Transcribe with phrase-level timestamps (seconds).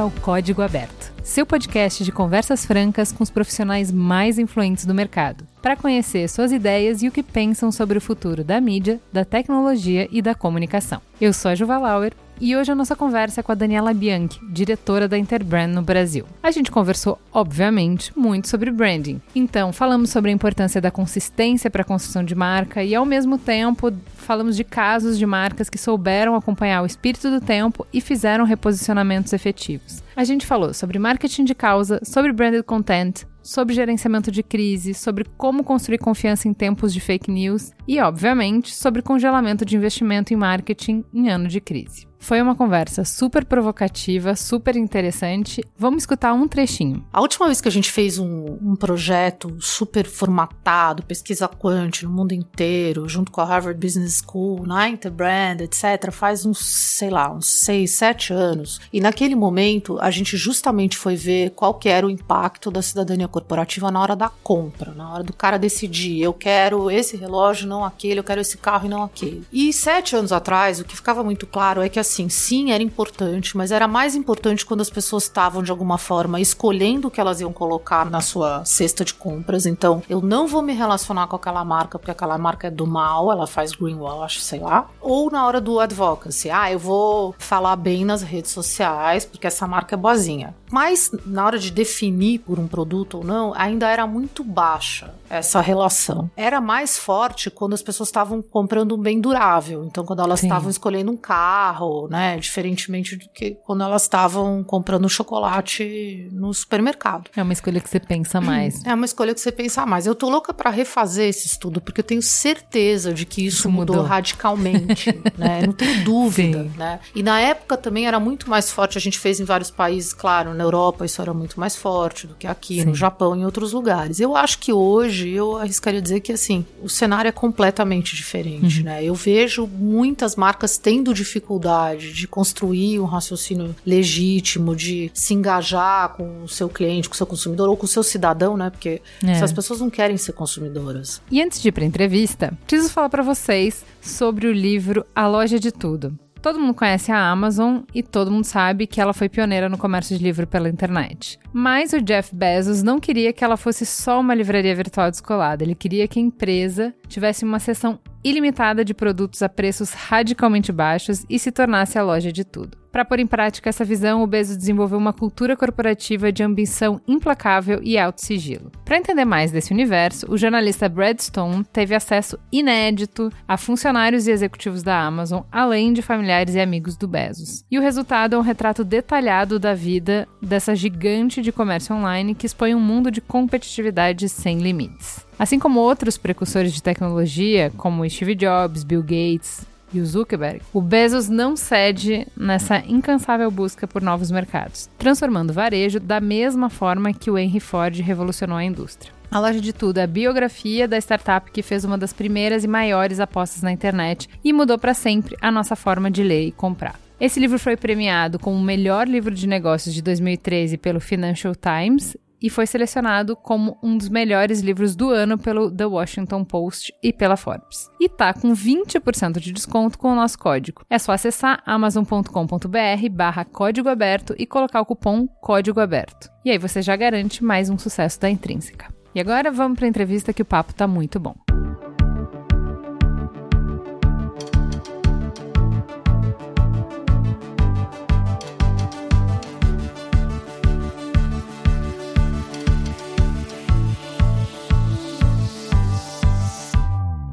[0.00, 5.46] ao Código Aberto, seu podcast de conversas francas com os profissionais mais influentes do mercado,
[5.60, 10.08] para conhecer suas ideias e o que pensam sobre o futuro da mídia, da tecnologia
[10.10, 11.02] e da comunicação.
[11.20, 14.40] Eu sou a Juva Lauer e hoje a nossa conversa é com a Daniela Bianchi,
[14.50, 16.24] diretora da Interbrand no Brasil.
[16.42, 19.20] A gente conversou, obviamente, muito sobre branding.
[19.34, 23.36] Então, falamos sobre a importância da consistência para a construção de marca e, ao mesmo
[23.36, 28.44] tempo, falamos de casos de marcas que souberam acompanhar o espírito do tempo e fizeram
[28.44, 30.02] reposicionamentos efetivos.
[30.16, 35.24] A gente falou sobre marketing de causa, sobre branded content, sobre gerenciamento de crise, sobre
[35.36, 40.36] como construir confiança em tempos de fake news e, obviamente, sobre congelamento de investimento em
[40.36, 42.09] marketing em ano de crise.
[42.20, 45.64] Foi uma conversa super provocativa, super interessante.
[45.76, 47.04] Vamos escutar um trechinho.
[47.10, 52.10] A última vez que a gente fez um, um projeto super formatado, pesquisa quant no
[52.10, 57.32] mundo inteiro, junto com a Harvard Business School, na Interbrand, etc., faz uns, sei lá,
[57.32, 58.80] uns seis, sete anos.
[58.92, 63.28] E naquele momento, a gente justamente foi ver qual que era o impacto da cidadania
[63.28, 67.82] corporativa na hora da compra, na hora do cara decidir, eu quero esse relógio, não
[67.82, 69.42] aquele, eu quero esse carro e não aquele.
[69.50, 73.56] E sete anos atrás, o que ficava muito claro é que assim, sim, era importante,
[73.56, 77.40] mas era mais importante quando as pessoas estavam de alguma forma escolhendo o que elas
[77.40, 79.64] iam colocar na sua cesta de compras.
[79.64, 83.30] Então, eu não vou me relacionar com aquela marca porque aquela marca é do mal,
[83.30, 84.88] ela faz greenwash, sei lá.
[85.00, 89.66] Ou na hora do advocacy, ah, eu vou falar bem nas redes sociais porque essa
[89.66, 90.54] marca é boazinha.
[90.70, 95.60] Mas na hora de definir por um produto ou não, ainda era muito baixa essa
[95.60, 96.28] relação.
[96.36, 99.84] Era mais forte quando as pessoas estavam comprando um bem durável.
[99.84, 102.36] Então, quando elas estavam escolhendo um carro, né?
[102.38, 107.30] Diferentemente do que quando elas estavam comprando chocolate no supermercado.
[107.36, 108.84] É uma escolha que você pensa mais.
[108.84, 110.06] É uma escolha que você pensa mais.
[110.06, 113.70] Eu tô louca para refazer esse estudo, porque eu tenho certeza de que isso, isso
[113.70, 113.96] mudou.
[113.96, 114.08] mudou.
[114.08, 115.62] radicalmente, né?
[115.64, 116.72] Não tenho dúvida, Sim.
[116.76, 116.98] né?
[117.14, 118.98] E na época também era muito mais forte.
[118.98, 122.34] A gente fez em vários países, claro, na Europa isso era muito mais forte do
[122.34, 122.86] que aqui, Sim.
[122.86, 124.18] no Japão e em outros lugares.
[124.18, 128.78] Eu acho que hoje hoje, eu arriscaria dizer que assim, o cenário é completamente diferente,
[128.78, 128.84] uhum.
[128.84, 129.04] né?
[129.04, 136.44] Eu vejo muitas marcas tendo dificuldade de construir um raciocínio legítimo, de se engajar com
[136.44, 138.70] o seu cliente, com o seu consumidor ou com o seu cidadão, né?
[138.70, 139.30] Porque é.
[139.30, 141.20] essas pessoas não querem ser consumidoras.
[141.30, 145.58] E antes de ir para entrevista, preciso falar para vocês sobre o livro A Loja
[145.58, 146.18] de Tudo.
[146.42, 150.16] Todo mundo conhece a Amazon e todo mundo sabe que ela foi pioneira no comércio
[150.16, 151.38] de livro pela internet.
[151.52, 155.74] Mas o Jeff Bezos não queria que ela fosse só uma livraria virtual descolada, ele
[155.74, 161.38] queria que a empresa tivesse uma seção ilimitada de produtos a preços radicalmente baixos e
[161.38, 162.80] se tornasse a loja de tudo.
[162.90, 167.80] Para pôr em prática essa visão, o Bezos desenvolveu uma cultura corporativa de ambição implacável
[167.82, 168.72] e alto sigilo.
[168.84, 174.32] Para entender mais desse universo, o jornalista Brad Stone teve acesso inédito a funcionários e
[174.32, 177.64] executivos da Amazon, além de familiares e amigos do Bezos.
[177.70, 182.46] E o resultado é um retrato detalhado da vida dessa gigante de comércio online que
[182.46, 185.29] expõe um mundo de competitividade sem limites.
[185.40, 190.82] Assim como outros precursores de tecnologia, como Steve Jobs, Bill Gates, e o Zuckerberg, o
[190.82, 197.14] Bezos não cede nessa incansável busca por novos mercados, transformando o varejo da mesma forma
[197.14, 199.14] que o Henry Ford revolucionou a indústria.
[199.30, 202.68] A loja de tudo é a biografia da startup que fez uma das primeiras e
[202.68, 207.00] maiores apostas na internet e mudou para sempre a nossa forma de ler e comprar.
[207.18, 212.14] Esse livro foi premiado como o melhor livro de negócios de 2013 pelo Financial Times
[212.40, 217.12] e foi selecionado como um dos melhores livros do ano pelo The Washington Post e
[217.12, 217.90] pela Forbes.
[218.00, 220.84] E tá com 20% de desconto com o nosso código.
[220.88, 226.30] É só acessar amazon.com.br barra código aberto e colocar o cupom código aberto.
[226.44, 228.88] E aí você já garante mais um sucesso da Intrínseca.
[229.14, 231.49] E agora vamos para a entrevista que o papo tá muito bom.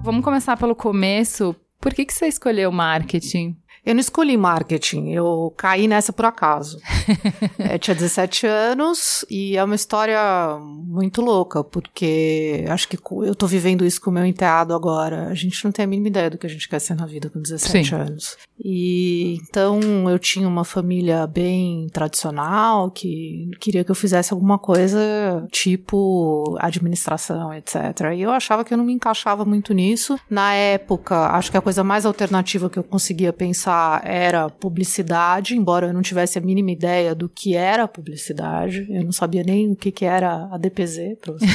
[0.07, 1.53] Vamos começar pelo começo.
[1.81, 3.57] Por que, que você escolheu marketing?
[3.85, 6.79] Eu não escolhi marketing, eu caí nessa por acaso.
[7.59, 10.17] é, tinha 17 anos e é uma história
[10.61, 15.27] muito louca, porque acho que eu tô vivendo isso com o meu enteado agora.
[15.27, 17.29] A gente não tem a mínima ideia do que a gente quer ser na vida
[17.29, 17.95] com 17 Sim.
[17.95, 18.37] anos.
[18.63, 25.47] E então eu tinha uma família bem tradicional que queria que eu fizesse alguma coisa
[25.51, 27.75] tipo administração, etc.
[28.15, 30.19] E eu achava que eu não me encaixava muito nisso.
[30.29, 35.87] Na época, acho que a coisa mais alternativa que eu conseguia pensar era publicidade, embora
[35.87, 38.87] eu não tivesse a mínima ideia do que era publicidade.
[38.89, 41.45] Eu não sabia nem o que, que era a DPZ, pra você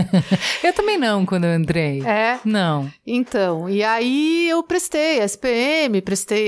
[0.62, 2.02] Eu também não, quando eu entrei.
[2.02, 2.38] É?
[2.44, 2.90] Não.
[3.06, 6.41] Então, e aí eu prestei SPM, prestei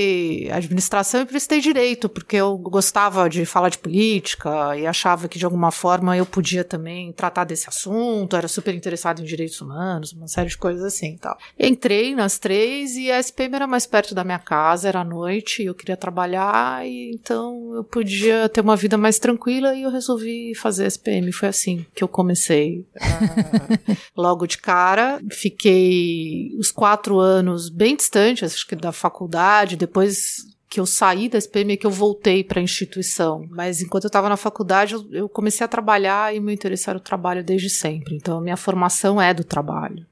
[0.51, 5.45] administração e prestei direito, porque eu gostava de falar de política e achava que de
[5.45, 10.27] alguma forma eu podia também tratar desse assunto, era super interessado em direitos humanos, uma
[10.27, 11.37] série de coisas assim e tal.
[11.59, 15.73] Entrei nas três e a SPM era mais perto da minha casa, era noite, eu
[15.73, 20.85] queria trabalhar, e então eu podia ter uma vida mais tranquila e eu resolvi fazer
[20.85, 21.31] SPM.
[21.31, 22.85] Foi assim que eu comecei.
[24.15, 30.37] Logo de cara, fiquei os quatro anos bem distantes, acho que da faculdade, depois
[30.67, 33.47] que eu saí da SPM é que eu voltei para a instituição.
[33.49, 36.97] Mas enquanto eu estava na faculdade, eu, eu, comecei a trabalhar e meu interesse era
[36.97, 38.15] o trabalho desde sempre.
[38.15, 40.05] Então, a minha formação é do trabalho.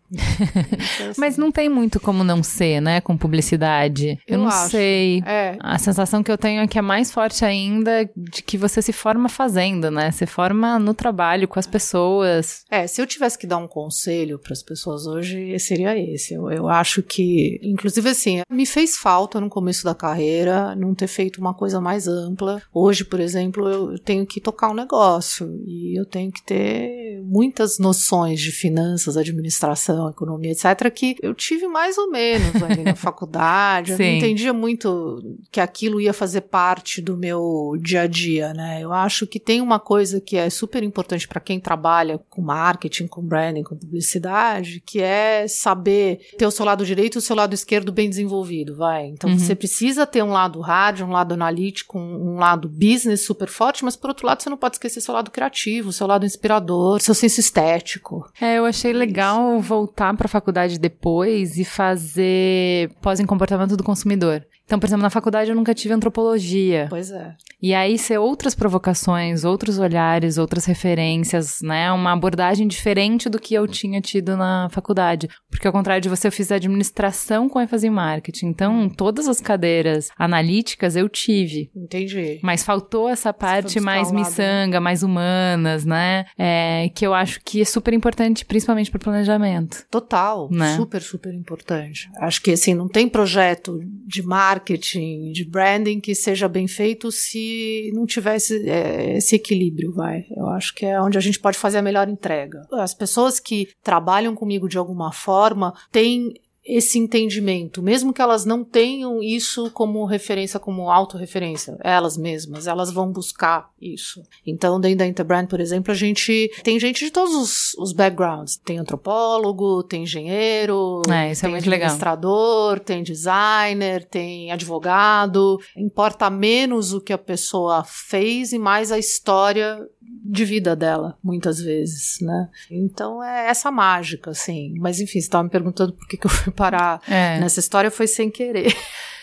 [1.17, 4.19] Mas não tem muito como não ser, né, com publicidade.
[4.27, 4.71] Eu, eu não acho.
[4.71, 5.21] sei.
[5.25, 5.57] É.
[5.59, 8.93] A sensação que eu tenho é que é mais forte ainda de que você se
[8.93, 10.11] forma fazendo, né?
[10.11, 12.63] Se forma no trabalho com as pessoas.
[12.69, 16.33] É, se eu tivesse que dar um conselho para as pessoas hoje, seria esse.
[16.33, 21.07] Eu, eu acho que, inclusive assim, me fez falta no começo da carreira não ter
[21.07, 22.61] feito uma coisa mais ampla.
[22.73, 27.79] Hoje, por exemplo, eu tenho que tocar um negócio e eu tenho que ter muitas
[27.79, 33.91] noções de finanças, administração economia, etc., que eu tive mais ou menos ali na faculdade.
[33.91, 38.81] Eu não entendia muito que aquilo ia fazer parte do meu dia a dia, né?
[38.81, 43.07] Eu acho que tem uma coisa que é super importante para quem trabalha com marketing,
[43.07, 47.35] com branding, com publicidade, que é saber ter o seu lado direito e o seu
[47.35, 49.07] lado esquerdo bem desenvolvido, vai.
[49.07, 49.39] Então uhum.
[49.39, 53.83] você precisa ter um lado hard, um lado analítico, um, um lado business super forte,
[53.83, 57.13] mas por outro lado você não pode esquecer seu lado criativo, seu lado inspirador, seu
[57.13, 58.29] senso estético.
[58.39, 63.77] É, eu achei legal voltar voltar para a faculdade depois e fazer pós em comportamento
[63.77, 64.45] do consumidor.
[64.65, 66.87] Então, por exemplo, na faculdade eu nunca tive antropologia.
[66.89, 67.35] Pois é.
[67.61, 71.91] E aí ser outras provocações, outros olhares, outras referências, né?
[71.91, 75.29] Uma abordagem diferente do que eu tinha tido na faculdade.
[75.49, 78.47] Porque ao contrário de você, eu fiz administração com ênfase em marketing.
[78.47, 81.69] Então, todas as cadeiras analíticas eu tive.
[81.75, 82.39] Entendi.
[82.41, 84.19] Mas faltou essa parte mais né?
[84.19, 86.25] miçanga, mais humanas, né?
[86.37, 89.85] É, que eu acho que é super importante, principalmente para planejamento.
[89.89, 90.49] Total.
[90.51, 90.75] Né?
[90.75, 92.09] Super, super importante.
[92.17, 97.11] Acho que assim, não tem projeto de marketing marketing, de branding que seja bem feito
[97.11, 100.25] se não tivesse é, esse equilíbrio, vai.
[100.35, 102.61] Eu acho que é onde a gente pode fazer a melhor entrega.
[102.73, 106.33] As pessoas que trabalham comigo de alguma forma têm
[106.65, 112.91] esse entendimento, mesmo que elas não tenham isso como referência, como autorreferência, elas mesmas, elas
[112.91, 114.23] vão buscar isso.
[114.47, 118.57] Então, dentro da Interbrand, por exemplo, a gente tem gente de todos os, os backgrounds.
[118.57, 122.85] Tem antropólogo, tem engenheiro, é, isso tem é administrador, legal.
[122.85, 125.59] tem designer, tem advogado.
[125.75, 129.79] Importa menos o que a pessoa fez e mais a história
[130.25, 132.49] de vida dela, muitas vezes, né?
[132.71, 134.73] Então é essa mágica, assim.
[134.79, 137.39] Mas enfim, você estava me perguntando por que, que eu fui parar é.
[137.39, 138.73] nessa história, foi sem querer.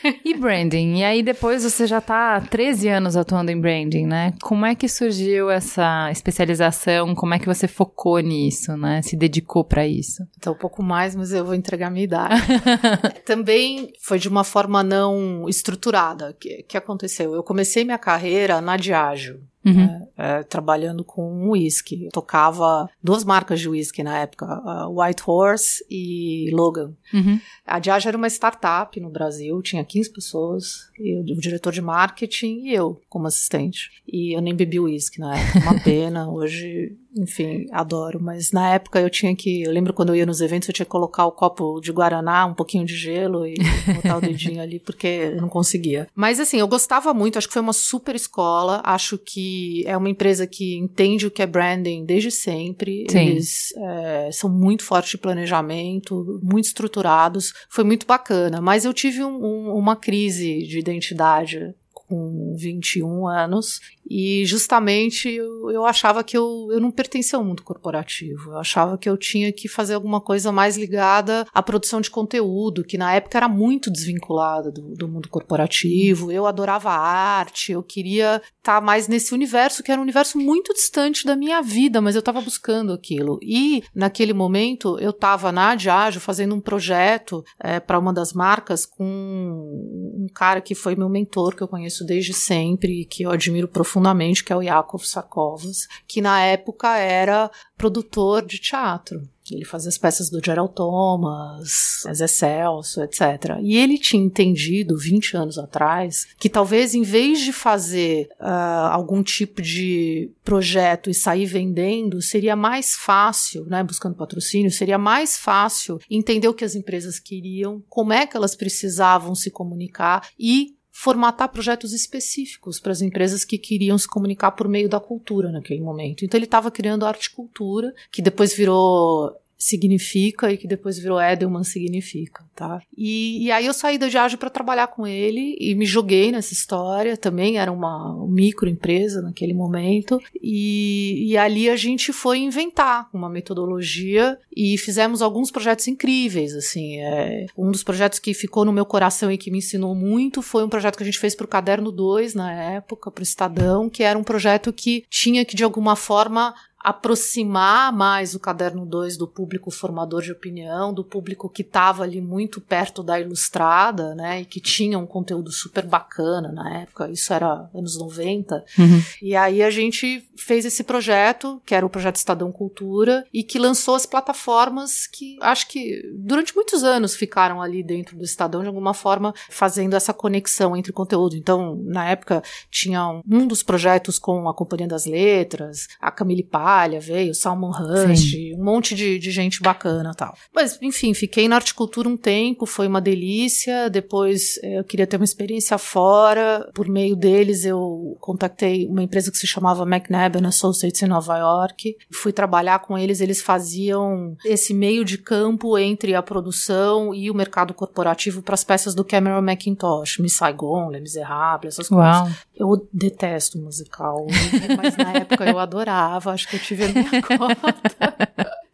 [0.25, 0.97] E branding?
[0.99, 4.35] E aí depois você já está há 13 anos atuando em branding, né?
[4.42, 7.14] Como é que surgiu essa especialização?
[7.14, 9.02] Como é que você focou nisso, né?
[9.02, 10.23] Se dedicou para isso?
[10.37, 12.40] Então, um pouco mais, mas eu vou entregar minha idade.
[13.25, 16.37] Também foi de uma forma não estruturada.
[16.38, 17.35] Que, que aconteceu?
[17.35, 19.40] Eu comecei minha carreira na Diageo.
[19.62, 19.75] Uhum.
[19.75, 22.09] Né, é, trabalhando com uísque.
[22.12, 24.47] Tocava duas marcas de uísque na época,
[24.88, 26.95] White Horse e Logan.
[27.12, 27.38] Uhum.
[27.66, 32.66] A Diageo era uma startup no Brasil, tinha 15 pessoas, eu, o diretor de marketing
[32.66, 33.90] e eu como assistente.
[34.06, 36.30] E eu nem bebi uísque na época, uma pena.
[36.30, 38.21] Hoje enfim, adoro.
[38.21, 39.62] Mas na época eu tinha que.
[39.62, 42.47] Eu lembro quando eu ia nos eventos, eu tinha que colocar o copo de Guaraná,
[42.47, 43.55] um pouquinho de gelo e
[43.95, 46.09] botar o dedinho ali, porque eu não conseguia.
[46.14, 48.81] Mas assim, eu gostava muito, acho que foi uma super escola.
[48.85, 53.07] Acho que é uma empresa que entende o que é branding desde sempre.
[53.11, 53.19] Sim.
[53.19, 57.52] Eles é, são muito fortes de planejamento, muito estruturados.
[57.69, 58.61] Foi muito bacana.
[58.61, 65.71] Mas eu tive um, um, uma crise de identidade com 21 anos e justamente eu,
[65.71, 68.50] eu achava que eu, eu não pertencia ao mundo corporativo.
[68.50, 72.83] Eu achava que eu tinha que fazer alguma coisa mais ligada à produção de conteúdo,
[72.83, 76.33] que na época era muito desvinculada do, do mundo corporativo.
[76.33, 80.75] Eu adorava arte, eu queria estar tá mais nesse universo, que era um universo muito
[80.75, 83.38] distante da minha vida, mas eu estava buscando aquilo.
[83.40, 88.85] E naquele momento eu estava na Diageo fazendo um projeto é, para uma das marcas
[88.85, 93.69] com um cara que foi meu mentor, que eu conheço desde sempre, que eu admiro
[93.69, 99.28] profundamente profundamente, que é o Yakov Sakovas, que na época era produtor de teatro.
[99.50, 103.59] Ele fazia as peças do Gerald Thomas, Zé Celso, etc.
[103.61, 108.47] E ele tinha entendido, 20 anos atrás, que talvez em vez de fazer uh,
[108.92, 115.37] algum tipo de projeto e sair vendendo, seria mais fácil, né, buscando patrocínio, seria mais
[115.37, 120.76] fácil entender o que as empresas queriam, como é que elas precisavam se comunicar e
[121.00, 125.80] formatar projetos específicos para as empresas que queriam se comunicar por meio da cultura naquele
[125.80, 126.26] momento.
[126.26, 131.62] Então ele estava criando arte cultura, que depois virou significa e que depois virou Edelman
[131.62, 132.81] significa, tá?
[132.97, 136.55] E, e aí eu saí da Diageo para trabalhar com ele e me joguei nessa
[136.55, 137.14] história.
[137.14, 144.38] Também era uma microempresa naquele momento e, e ali a gente foi inventar uma metodologia
[144.57, 146.97] e fizemos alguns projetos incríveis, assim.
[146.97, 150.64] É, um dos projetos que ficou no meu coração e que me ensinou muito foi
[150.64, 153.90] um projeto que a gente fez para o Caderno 2 na época, para o Estadão,
[153.90, 159.18] que era um projeto que tinha que de alguma forma aproximar mais o caderno 2
[159.18, 164.40] do público formador de opinião, do público que estava ali muito perto da ilustrada, né,
[164.40, 168.64] e que tinha um conteúdo super bacana na época, isso era anos 90.
[168.78, 169.02] Uhum.
[169.20, 173.58] E aí a gente fez esse projeto, que era o projeto Estadão Cultura, e que
[173.58, 178.68] lançou as plataformas que acho que durante muitos anos ficaram ali dentro do Estadão de
[178.68, 181.37] alguma forma fazendo essa conexão entre conteúdo.
[181.37, 186.69] Então, na época tinha um, dos projetos com a Companhia das Letras, a Camille Paz
[186.70, 188.54] Palha veio, Salmon Rush, Sim.
[188.54, 190.36] um monte de, de gente bacana tal.
[190.54, 193.90] Mas, enfim, fiquei na horticultura um tempo, foi uma delícia.
[193.90, 196.70] Depois eh, eu queria ter uma experiência fora.
[196.72, 201.96] Por meio deles, eu contatei uma empresa que se chamava McNabb Associates em Nova York.
[202.12, 207.34] Fui trabalhar com eles, eles faziam esse meio de campo entre a produção e o
[207.34, 212.22] mercado corporativo para as peças do Cameron McIntosh, Miss Saigon, Les Miserables, essas Uau.
[212.22, 212.38] coisas.
[212.61, 214.26] Eu detesto musical,
[214.76, 217.75] mas na época eu adorava, acho que eu tive a minha cota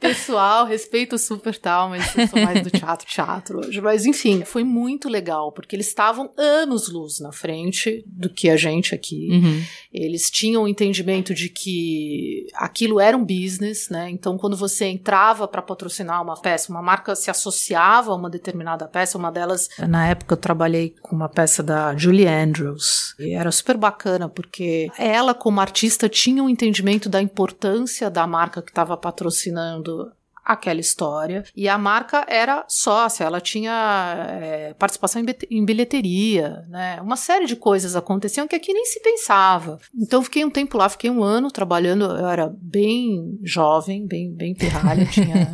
[0.09, 3.81] pessoal, respeito super tal, mas eu sou mais do teatro, teatro hoje.
[3.81, 8.95] Mas enfim, foi muito legal, porque eles estavam anos-luz na frente do que a gente
[8.95, 9.29] aqui.
[9.31, 9.63] Uhum.
[9.93, 14.11] Eles tinham o entendimento de que aquilo era um business, né?
[14.11, 18.87] Então, quando você entrava para patrocinar uma peça, uma marca se associava a uma determinada
[18.87, 19.19] peça.
[19.19, 23.15] Uma delas, na época, eu trabalhei com uma peça da Julie Andrews.
[23.19, 28.63] E era super bacana, porque ela, como artista, tinha um entendimento da importância da marca
[28.63, 29.96] que estava patrocinando
[30.47, 31.45] aquela história.
[31.57, 37.01] E a marca era sócia, ela tinha é, participação em bilheteria, né?
[37.03, 39.81] Uma série de coisas aconteciam que aqui nem se pensava.
[39.93, 44.55] Então fiquei um tempo lá, fiquei um ano trabalhando, eu era bem jovem, bem, bem
[44.55, 45.51] pirralha, tinha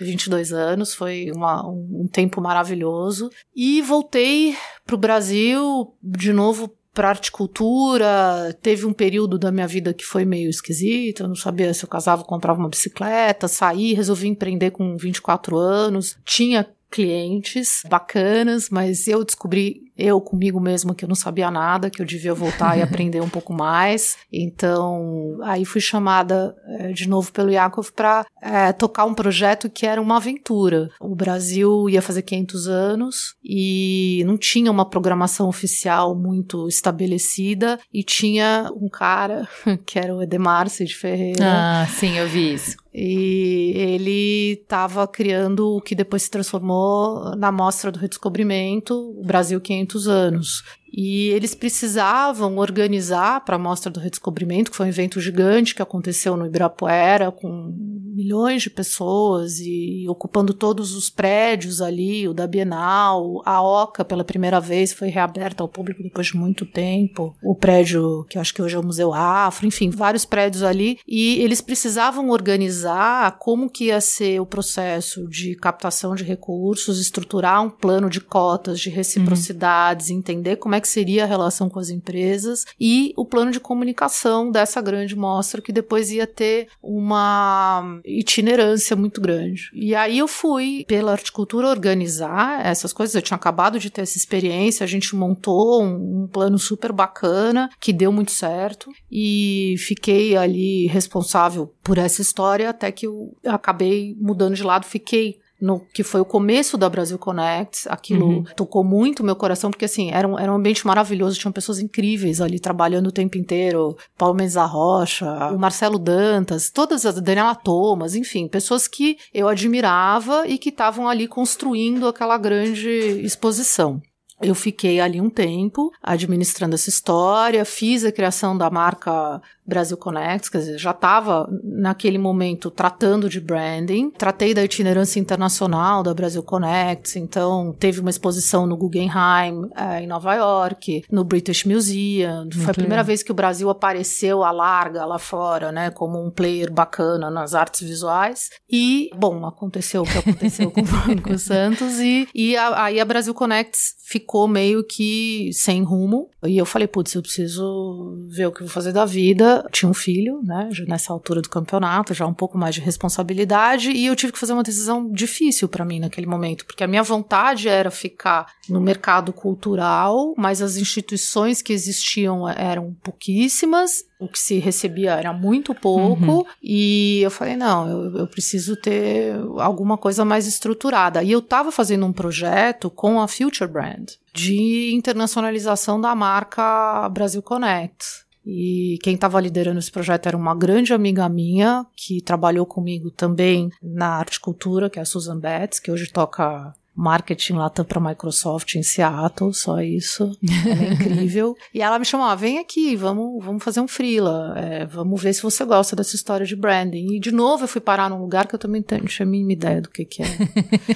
[0.00, 3.30] 22 anos, foi uma, um, um tempo maravilhoso.
[3.54, 8.56] E voltei pro Brasil de novo para articultura.
[8.62, 11.88] Teve um período da minha vida que foi meio esquisito, eu não sabia se eu
[11.88, 16.16] casava ou comprava uma bicicleta, saí, resolvi empreender com 24 anos.
[16.24, 22.00] Tinha clientes bacanas, mas eu descobri eu comigo mesma que eu não sabia nada, que
[22.00, 24.16] eu devia voltar e aprender um pouco mais.
[24.32, 29.86] Então, aí fui chamada é, de novo pelo Yakov para é, tocar um projeto que
[29.86, 30.90] era uma aventura.
[31.00, 38.02] O Brasil ia fazer 500 anos e não tinha uma programação oficial muito estabelecida e
[38.02, 39.48] tinha um cara
[39.86, 41.44] que era o Edemar Cid Ferreira.
[41.44, 42.76] Ah, sim, eu vi isso.
[42.98, 49.60] E ele estava criando o que depois se transformou na Mostra do Redescobrimento, o Brasil
[49.60, 50.64] 500 anos.
[50.92, 55.82] E eles precisavam organizar para a Mostra do Redescobrimento, que foi um evento gigante que
[55.82, 57.74] aconteceu no Ibirapuera, com
[58.16, 64.24] milhões de pessoas e ocupando todos os prédios ali, o da Bienal, a Oca pela
[64.24, 68.62] primeira vez foi reaberta ao público depois de muito tempo, o prédio que acho que
[68.62, 73.86] hoje é o Museu Afro, enfim, vários prédios ali, e eles precisavam organizar como que
[73.86, 80.08] ia ser o processo de captação de recursos, estruturar um plano de cotas, de reciprocidades,
[80.08, 80.16] uhum.
[80.16, 84.50] entender como é que seria a relação com as empresas e o plano de comunicação
[84.50, 89.70] dessa grande mostra que depois ia ter uma itinerância muito grande.
[89.74, 94.16] E aí eu fui pela horticultura organizar essas coisas, eu tinha acabado de ter essa
[94.16, 100.36] experiência, a gente montou um, um plano super bacana que deu muito certo e fiquei
[100.36, 106.02] ali responsável por essa história até que eu acabei mudando de lado, fiquei no que
[106.02, 107.88] foi o começo da Brasil Connect.
[107.88, 108.44] Aquilo uhum.
[108.56, 112.40] tocou muito meu coração, porque assim, era um, era um ambiente maravilhoso, tinham pessoas incríveis
[112.40, 113.96] ali trabalhando o tempo inteiro.
[114.16, 119.48] Paulo Mendes da Rocha, o Marcelo Dantas, todas as Daniela Thomas, enfim, pessoas que eu
[119.48, 122.88] admirava e que estavam ali construindo aquela grande
[123.22, 124.00] exposição.
[124.40, 130.48] Eu fiquei ali um tempo administrando essa história, fiz a criação da marca Brasil Connects,
[130.48, 136.42] quer dizer, já estava naquele momento tratando de branding, tratei da itinerância internacional da Brasil
[136.42, 142.60] Connects, então teve uma exposição no Guggenheim é, em Nova York, no British Museum, Muito
[142.60, 146.30] foi a primeira vez que o Brasil apareceu à larga lá fora, né, como um
[146.30, 151.98] player bacana nas artes visuais, e, bom, aconteceu o que aconteceu com o Banco Santos,
[151.98, 156.86] e, e a, aí a Brasil Connects ficou meio que sem rumo, e eu falei,
[156.86, 160.68] putz, eu preciso ver o que eu vou fazer da vida, tinha um filho, né,
[160.86, 164.52] nessa altura do campeonato, já um pouco mais de responsabilidade, e eu tive que fazer
[164.52, 169.32] uma decisão difícil para mim naquele momento, porque a minha vontade era ficar no mercado
[169.32, 176.24] cultural, mas as instituições que existiam eram pouquíssimas, o que se recebia era muito pouco,
[176.24, 176.44] uhum.
[176.62, 181.22] e eu falei, não, eu, eu, preciso ter alguma coisa mais estruturada.
[181.22, 187.42] E eu estava fazendo um projeto com a Future Brand de internacionalização da marca Brasil
[187.42, 188.25] Connect.
[188.46, 193.70] E quem estava liderando esse projeto era uma grande amiga minha, que trabalhou comigo também
[193.82, 198.74] na Arte Cultura, que é a Susan Betts, que hoje toca marketing lá para Microsoft
[198.74, 200.32] em Seattle, só isso.
[200.66, 201.54] é incrível.
[201.74, 205.34] e ela me chamou, ah, vem aqui, vamos, vamos fazer um freela, é, vamos ver
[205.34, 207.14] se você gosta dessa história de branding.
[207.14, 209.52] E de novo eu fui parar num lugar que eu também não tinha a mínima
[209.52, 210.26] ideia do que que é.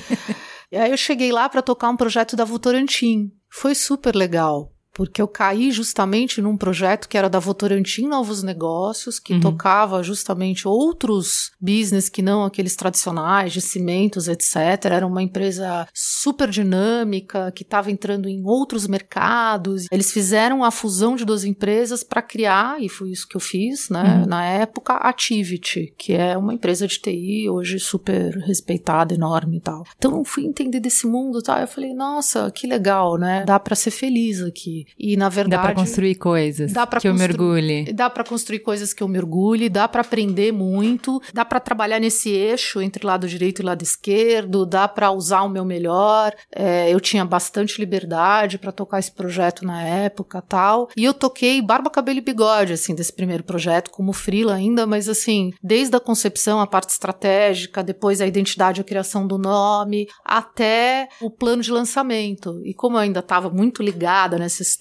[0.72, 3.30] e aí eu cheguei lá para tocar um projeto da Votorantim.
[3.50, 9.18] Foi super legal, porque eu caí justamente num projeto que era da Votorantim Novos Negócios,
[9.18, 9.40] que uhum.
[9.40, 14.56] tocava justamente outros business que não aqueles tradicionais de cimentos, etc.
[14.84, 19.86] Era uma empresa super dinâmica, que estava entrando em outros mercados.
[19.90, 23.88] Eles fizeram a fusão de duas empresas para criar, e foi isso que eu fiz,
[23.88, 24.26] né, uhum.
[24.26, 29.82] na época, Activity, que é uma empresa de TI hoje super respeitada, enorme e tal.
[29.96, 31.58] Então eu fui entender desse mundo, tal.
[31.58, 33.44] Eu falei, nossa, que legal, né?
[33.46, 34.89] Dá para ser feliz aqui.
[34.98, 35.62] E na verdade.
[35.62, 37.92] Dá pra construir coisas dá pra que eu mergulhe.
[37.92, 42.30] Dá para construir coisas que eu mergulhe, dá para aprender muito, dá para trabalhar nesse
[42.30, 46.34] eixo entre lado direito e lado esquerdo, dá para usar o meu melhor.
[46.54, 50.88] É, eu tinha bastante liberdade para tocar esse projeto na época tal.
[50.96, 55.08] E eu toquei barba, cabelo e bigode, assim, desse primeiro projeto, como frila ainda, mas
[55.08, 61.08] assim, desde a concepção, a parte estratégica, depois a identidade, a criação do nome, até
[61.20, 62.60] o plano de lançamento.
[62.64, 64.79] E como eu ainda estava muito ligada nessa história.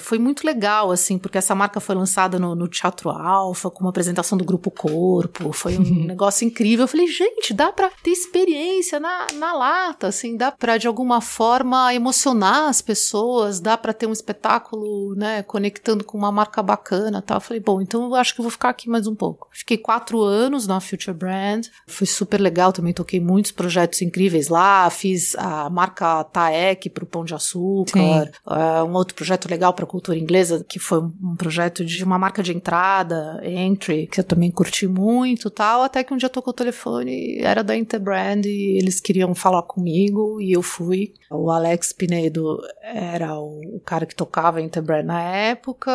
[0.00, 3.90] Foi muito legal, assim, porque essa marca foi lançada no, no Teatro Alfa, com uma
[3.90, 5.52] apresentação do Grupo Corpo.
[5.52, 6.84] Foi um negócio incrível.
[6.84, 11.20] Eu falei, gente, dá pra ter experiência na, na lata, assim, dá pra de alguma
[11.20, 17.22] forma emocionar as pessoas, dá pra ter um espetáculo, né, conectando com uma marca bacana
[17.22, 17.36] tal.
[17.36, 19.48] Eu falei, bom, então eu acho que eu vou ficar aqui mais um pouco.
[19.52, 24.88] Fiquei quatro anos na Future Brand, foi super legal, também toquei muitos projetos incríveis lá,
[24.90, 29.88] fiz a marca Taek pro Pão de Açúcar, uh, um outro projeto legal para a
[29.88, 34.48] cultura inglesa, que foi um projeto de uma marca de entrada, Entry, que eu também
[34.48, 39.00] curti muito tal, até que um dia tocou o telefone, era da Interbrand e eles
[39.00, 41.14] queriam falar comigo e eu fui.
[41.28, 45.90] O Alex Pinedo era o, cara que tocava a Interbrand na época.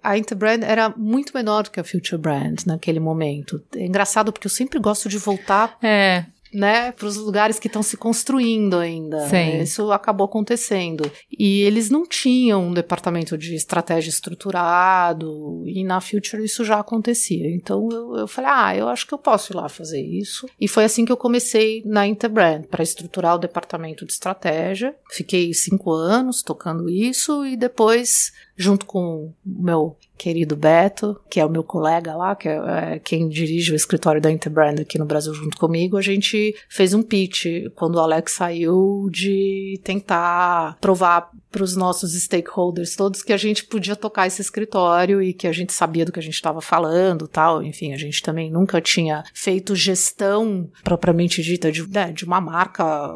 [0.00, 3.60] A Interbrand era muito menor do que a Future Brand naquele momento.
[3.74, 7.82] É engraçado porque eu sempre gosto de voltar é né, para os lugares que estão
[7.82, 9.28] se construindo ainda.
[9.28, 9.60] Sim.
[9.60, 11.10] Isso acabou acontecendo.
[11.30, 17.48] E eles não tinham um departamento de estratégia estruturado, e na Future isso já acontecia.
[17.54, 20.48] Então eu, eu falei, ah, eu acho que eu posso ir lá fazer isso.
[20.60, 24.94] E foi assim que eu comecei na Interbrand, para estruturar o departamento de estratégia.
[25.10, 31.46] Fiquei cinco anos tocando isso, e depois junto com o meu querido Beto, que é
[31.46, 35.06] o meu colega lá, que é, é, quem dirige o escritório da Interbrand aqui no
[35.06, 41.30] Brasil junto comigo, a gente fez um pitch quando o Alex saiu de tentar provar
[41.50, 45.52] para os nossos stakeholders todos que a gente podia tocar esse escritório e que a
[45.52, 47.62] gente sabia do que a gente estava falando, tal.
[47.62, 53.10] Enfim, a gente também nunca tinha feito gestão propriamente dita de, né, de uma marca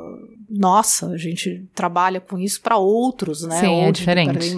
[0.49, 1.09] nossa.
[1.09, 3.61] A gente trabalha com isso para outros, né?
[3.61, 4.55] Sim, é diferente.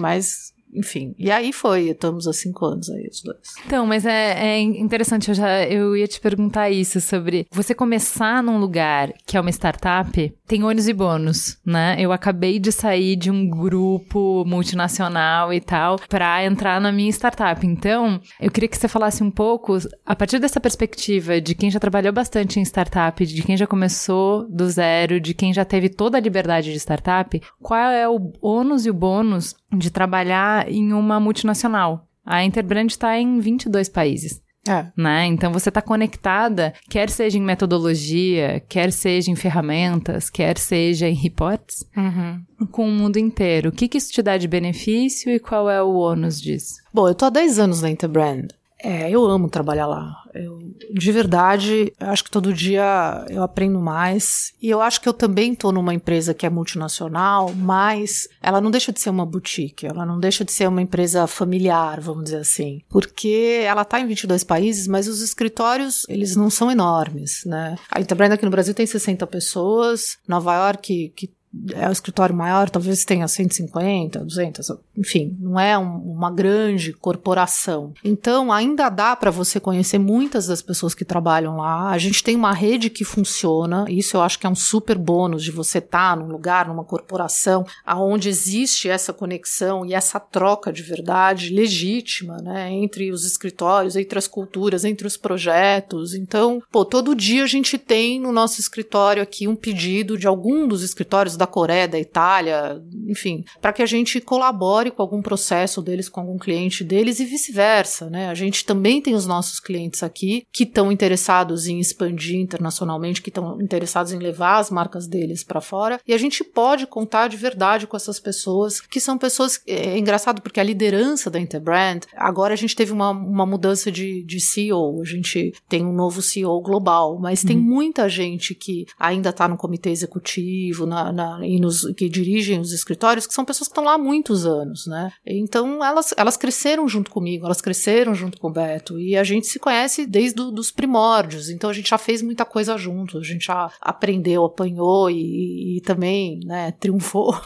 [0.73, 3.55] Enfim, e aí foi, estamos há cinco anos aí, os dois.
[3.65, 8.43] Então, mas é, é, interessante, eu já eu ia te perguntar isso sobre você começar
[8.43, 11.95] num lugar que é uma startup, tem ônus e bônus, né?
[11.99, 17.65] Eu acabei de sair de um grupo multinacional e tal para entrar na minha startup.
[17.65, 21.79] Então, eu queria que você falasse um pouco, a partir dessa perspectiva de quem já
[21.79, 26.17] trabalhou bastante em startup, de quem já começou do zero, de quem já teve toda
[26.17, 31.19] a liberdade de startup, qual é o ônus e o bônus de trabalhar em uma
[31.19, 32.07] multinacional.
[32.25, 34.41] A Interbrand está em 22 países.
[34.67, 34.87] É.
[34.97, 35.25] Né?
[35.27, 41.13] Então você está conectada, quer seja em metodologia, quer seja em ferramentas, quer seja em
[41.13, 42.67] reports, uhum.
[42.67, 43.69] com o mundo inteiro.
[43.69, 46.75] O que, que isso te dá de benefício e qual é o ônus disso?
[46.93, 48.47] Bom, eu tô há 10 anos na Interbrand.
[48.79, 50.13] É, eu amo trabalhar lá.
[50.43, 50.59] Eu,
[50.91, 54.53] de verdade, eu acho que todo dia eu aprendo mais.
[54.61, 58.71] E eu acho que eu também estou numa empresa que é multinacional, mas ela não
[58.71, 62.37] deixa de ser uma boutique, ela não deixa de ser uma empresa familiar, vamos dizer
[62.37, 62.81] assim.
[62.89, 67.75] Porque ela está em 22 países, mas os escritórios, eles não são enormes, né?
[67.91, 71.36] A Interbrand aqui no Brasil tem 60 pessoas, Nova York, que
[71.73, 77.93] é o escritório maior, talvez tenha 150, 200, enfim, não é um, uma grande corporação.
[78.03, 81.89] Então, ainda dá para você conhecer muitas das pessoas que trabalham lá.
[81.89, 85.43] A gente tem uma rede que funciona, isso eu acho que é um super bônus
[85.43, 90.71] de você estar tá num lugar, numa corporação, aonde existe essa conexão e essa troca
[90.71, 96.13] de verdade legítima, né, entre os escritórios, entre as culturas, entre os projetos.
[96.13, 100.67] Então, pô, todo dia a gente tem no nosso escritório aqui um pedido de algum
[100.67, 105.81] dos escritórios da Coreia, da Itália, enfim, para que a gente colabore com algum processo
[105.81, 108.29] deles, com algum cliente deles e vice-versa, né?
[108.29, 113.29] A gente também tem os nossos clientes aqui que estão interessados em expandir internacionalmente, que
[113.29, 117.37] estão interessados em levar as marcas deles para fora, e a gente pode contar de
[117.37, 119.61] verdade com essas pessoas, que são pessoas.
[119.67, 123.91] É, é engraçado porque a liderança da Interbrand, agora a gente teve uma, uma mudança
[123.91, 127.47] de, de CEO, a gente tem um novo CEO global, mas uhum.
[127.47, 132.59] tem muita gente que ainda está no comitê executivo, na, na e nos, que dirigem
[132.59, 135.11] os escritórios, que são pessoas que estão lá há muitos anos, né?
[135.25, 139.47] Então elas, elas cresceram junto comigo, elas cresceram junto com o Beto, e a gente
[139.47, 143.45] se conhece desde os primórdios, então a gente já fez muita coisa junto, a gente
[143.45, 147.39] já aprendeu, apanhou e, e também, né, triunfou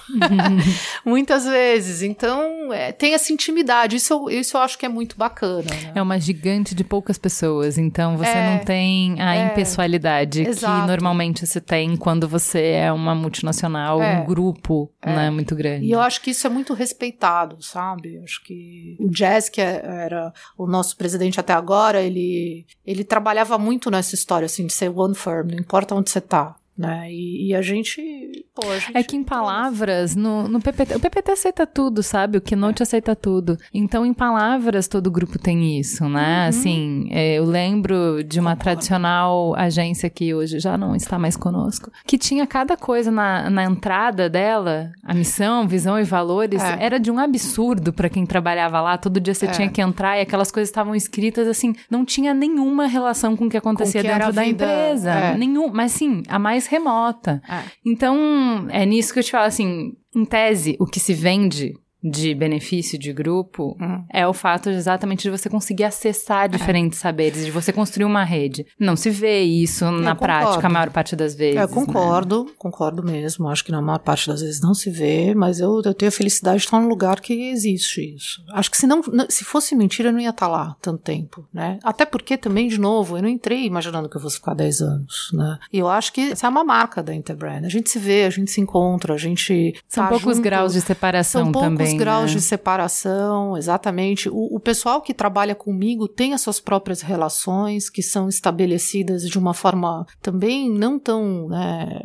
[1.06, 2.02] muitas vezes.
[2.02, 5.63] Então é, tem essa intimidade, isso, isso eu acho que é muito bacana.
[5.63, 5.91] Né?
[5.96, 10.88] É uma gigante de poucas pessoas, então você é, não tem a é, impessoalidade que
[10.88, 15.15] normalmente se tem quando você é uma multinacional profissional, é, um grupo, é.
[15.15, 15.86] né, muito grande.
[15.86, 18.15] E eu acho que isso é muito respeitado, sabe?
[18.15, 23.03] Eu acho que o Jazz, que é, era o nosso presidente até agora, ele, ele
[23.03, 26.55] trabalhava muito nessa história, assim, de ser one firm, não importa onde você tá.
[26.77, 27.12] Né?
[27.12, 30.99] E, e a gente, pô, a gente É que em palavras, no, no PPT, o
[30.99, 32.38] PPT aceita tudo, sabe?
[32.38, 32.84] O Keynote é.
[32.84, 33.57] aceita tudo.
[33.73, 36.43] Então, em palavras, todo grupo tem isso, né?
[36.43, 36.49] Uhum.
[36.49, 41.91] Assim, é, eu lembro de uma tradicional agência que hoje já não está mais conosco,
[42.05, 46.77] que tinha cada coisa na, na entrada dela, a missão, visão e valores, é.
[46.79, 48.97] era de um absurdo para quem trabalhava lá.
[48.97, 49.51] Todo dia você é.
[49.51, 53.49] tinha que entrar e aquelas coisas estavam escritas assim, não tinha nenhuma relação com o
[53.49, 54.65] que acontecia com que dentro da vida.
[54.65, 55.12] empresa.
[55.12, 55.38] É.
[55.38, 57.41] Nenhum, mas sim, a mais remota.
[57.47, 57.63] É.
[57.86, 62.33] Então, é nisso que eu te falo, assim, em tese, o que se vende de
[62.33, 64.03] benefício de grupo uhum.
[64.11, 66.47] é o fato exatamente de você conseguir acessar é.
[66.47, 67.01] diferentes é.
[67.01, 68.65] saberes, de você construir uma rede.
[68.79, 70.19] Não se vê isso eu na concordo.
[70.19, 71.59] prática a maior parte das vezes.
[71.59, 72.51] Eu concordo, né?
[72.57, 73.47] concordo mesmo.
[73.47, 76.11] Acho que na maior parte das vezes não se vê, mas eu, eu tenho a
[76.11, 78.43] felicidade de estar num lugar que existe isso.
[78.51, 81.79] Acho que se não, se fosse mentira, eu não ia estar lá tanto tempo, né?
[81.83, 85.29] Até porque também, de novo, eu não entrei imaginando que eu fosse ficar 10 anos,
[85.33, 85.59] né?
[85.71, 87.65] E eu acho que essa é uma marca da Interbrand.
[87.65, 90.43] A gente se vê, a gente se encontra, a gente São tá poucos junto.
[90.43, 92.38] graus de separação São também poucos graus né?
[92.38, 94.30] de separação, exatamente.
[94.30, 99.38] O, o, pessoal que trabalha comigo tem as suas próprias relações que são estabelecidas de
[99.38, 102.01] uma forma também não tão, né,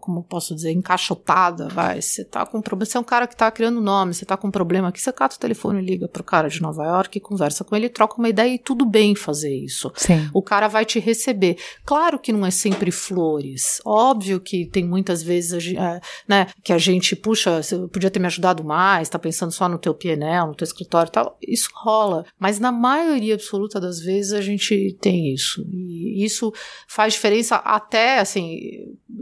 [0.00, 2.00] como posso dizer, encaixotada, vai.
[2.00, 4.48] Você tá com problema, você é um cara que tá criando nome, você tá com
[4.48, 7.64] um problema aqui, você cata o telefone e liga pro cara de Nova York, conversa
[7.64, 9.92] com ele, troca uma ideia e tudo bem fazer isso.
[9.96, 10.28] Sim.
[10.32, 11.56] O cara vai te receber.
[11.84, 13.80] Claro que não é sempre flores.
[13.84, 18.26] Óbvio que tem muitas vezes, é, né, que a gente, puxa, você podia ter me
[18.26, 22.24] ajudado mais, tá pensando só no teu PNL, no teu escritório e tal, isso rola.
[22.38, 25.64] Mas na maioria absoluta das vezes a gente tem isso.
[25.70, 26.52] E isso
[26.86, 28.58] faz diferença até, assim,